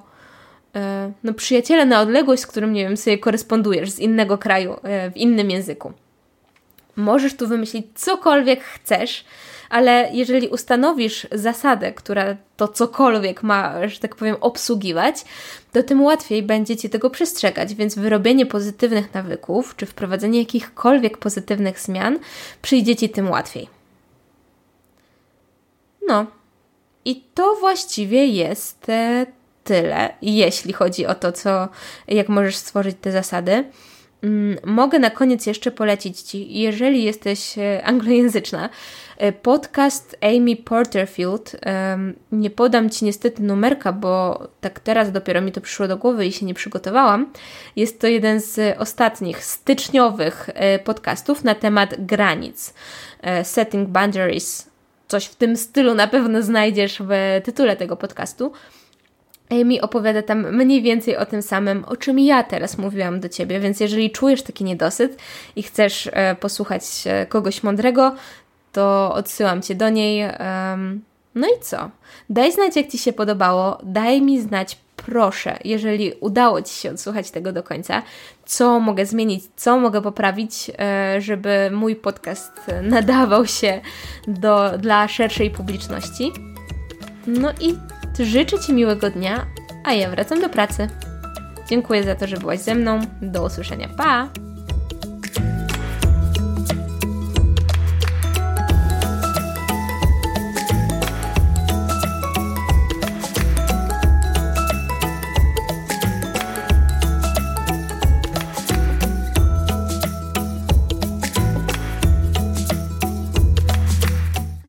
e, 0.76 1.12
no, 1.24 1.34
przyjaciela 1.34 1.84
na 1.84 2.00
odległość, 2.00 2.42
z 2.42 2.46
którym, 2.46 2.72
nie 2.72 2.84
wiem, 2.84 2.96
sobie 2.96 3.18
korespondujesz 3.18 3.90
z 3.90 3.98
innego 3.98 4.38
kraju, 4.38 4.76
e, 4.82 5.10
w 5.10 5.16
innym 5.16 5.50
języku. 5.50 5.92
Możesz 6.96 7.36
tu 7.36 7.48
wymyślić 7.48 7.86
cokolwiek 7.94 8.64
chcesz, 8.64 9.24
ale 9.70 10.10
jeżeli 10.12 10.48
ustanowisz 10.48 11.26
zasadę, 11.32 11.92
która 11.92 12.36
to 12.56 12.68
cokolwiek 12.68 13.42
ma, 13.42 13.88
że 13.88 14.00
tak 14.00 14.16
powiem, 14.16 14.36
obsługiwać, 14.40 15.24
to 15.72 15.82
tym 15.82 16.02
łatwiej 16.02 16.42
będzie 16.42 16.76
Ci 16.76 16.90
tego 16.90 17.10
przestrzegać, 17.10 17.74
więc 17.74 17.94
wyrobienie 17.94 18.46
pozytywnych 18.46 19.14
nawyków, 19.14 19.76
czy 19.76 19.86
wprowadzenie 19.86 20.38
jakichkolwiek 20.38 21.18
pozytywnych 21.18 21.80
zmian 21.80 22.18
przyjdzie 22.62 22.96
Ci 22.96 23.08
tym 23.08 23.30
łatwiej. 23.30 23.68
No, 26.08 26.26
i 27.04 27.24
to 27.34 27.54
właściwie 27.60 28.26
jest 28.26 28.88
e, 28.88 29.26
tyle, 29.64 30.14
jeśli 30.22 30.72
chodzi 30.72 31.06
o 31.06 31.14
to, 31.14 31.32
co, 31.32 31.68
jak 32.08 32.28
możesz 32.28 32.56
stworzyć 32.56 32.96
te 33.00 33.12
zasady. 33.12 33.64
Mm, 34.22 34.58
mogę 34.64 34.98
na 34.98 35.10
koniec 35.10 35.46
jeszcze 35.46 35.70
polecić 35.70 36.20
Ci, 36.20 36.60
jeżeli 36.60 37.04
jesteś 37.04 37.58
e, 37.58 37.84
anglojęzyczna, 37.84 38.68
e, 39.16 39.32
podcast 39.32 40.16
Amy 40.20 40.56
Porterfield. 40.56 41.56
Nie 42.32 42.50
podam 42.50 42.90
Ci 42.90 43.04
niestety 43.04 43.42
numerka, 43.42 43.92
bo 43.92 44.42
tak 44.60 44.80
teraz 44.80 45.12
dopiero 45.12 45.40
mi 45.40 45.52
to 45.52 45.60
przyszło 45.60 45.88
do 45.88 45.96
głowy 45.96 46.26
i 46.26 46.32
się 46.32 46.46
nie 46.46 46.54
przygotowałam. 46.54 47.32
Jest 47.76 48.00
to 48.00 48.06
jeden 48.06 48.40
z 48.40 48.78
ostatnich 48.78 49.44
styczniowych 49.44 50.50
e, 50.54 50.78
podcastów 50.78 51.44
na 51.44 51.54
temat 51.54 51.94
granic. 52.06 52.74
Setting 53.42 53.88
Boundaries. 53.88 54.70
Coś 55.08 55.24
w 55.24 55.34
tym 55.34 55.56
stylu 55.56 55.94
na 55.94 56.06
pewno 56.06 56.42
znajdziesz 56.42 57.02
w 57.06 57.40
tytule 57.44 57.76
tego 57.76 57.96
podcastu. 57.96 58.52
Amy 59.50 59.80
opowiada 59.80 60.22
tam 60.22 60.56
mniej 60.56 60.82
więcej 60.82 61.16
o 61.16 61.26
tym 61.26 61.42
samym, 61.42 61.84
o 61.84 61.96
czym 61.96 62.18
ja 62.18 62.42
teraz 62.42 62.78
mówiłam 62.78 63.20
do 63.20 63.28
ciebie, 63.28 63.60
więc 63.60 63.80
jeżeli 63.80 64.10
czujesz 64.10 64.42
taki 64.42 64.64
niedosyt 64.64 65.18
i 65.56 65.62
chcesz 65.62 66.10
e, 66.12 66.34
posłuchać 66.34 66.82
e, 67.06 67.26
kogoś 67.26 67.62
mądrego, 67.62 68.14
to 68.72 69.14
odsyłam 69.14 69.62
cię 69.62 69.74
do 69.74 69.88
niej. 69.88 70.24
No 71.34 71.46
i 71.46 71.60
co? 71.60 71.90
Daj 72.30 72.52
znać, 72.52 72.76
jak 72.76 72.88
ci 72.88 72.98
się 72.98 73.12
podobało, 73.12 73.78
daj 73.82 74.22
mi 74.22 74.40
znać, 74.40 74.78
proszę, 74.96 75.58
jeżeli 75.64 76.12
udało 76.20 76.62
ci 76.62 76.74
się 76.74 76.90
odsłuchać 76.90 77.30
tego 77.30 77.52
do 77.52 77.62
końca, 77.62 78.02
co 78.44 78.80
mogę 78.80 79.06
zmienić, 79.06 79.44
co 79.56 79.78
mogę 79.78 80.02
poprawić, 80.02 80.70
e, 80.78 81.20
żeby 81.20 81.70
mój 81.72 81.96
podcast 81.96 82.52
nadawał 82.82 83.46
się 83.46 83.80
do, 84.28 84.78
dla 84.78 85.08
szerszej 85.08 85.50
publiczności. 85.50 86.32
No 87.26 87.52
i 87.60 87.74
Życzę 88.20 88.58
Ci 88.58 88.72
miłego 88.72 89.10
dnia, 89.10 89.46
a 89.84 89.92
ja 89.92 90.10
wracam 90.10 90.40
do 90.40 90.48
pracy. 90.48 90.88
Dziękuję 91.68 92.04
za 92.04 92.14
to, 92.14 92.26
że 92.26 92.36
byłaś 92.36 92.60
ze 92.60 92.74
mną. 92.74 93.00
Do 93.22 93.44
usłyszenia. 93.44 93.88
Pa! 93.96 94.28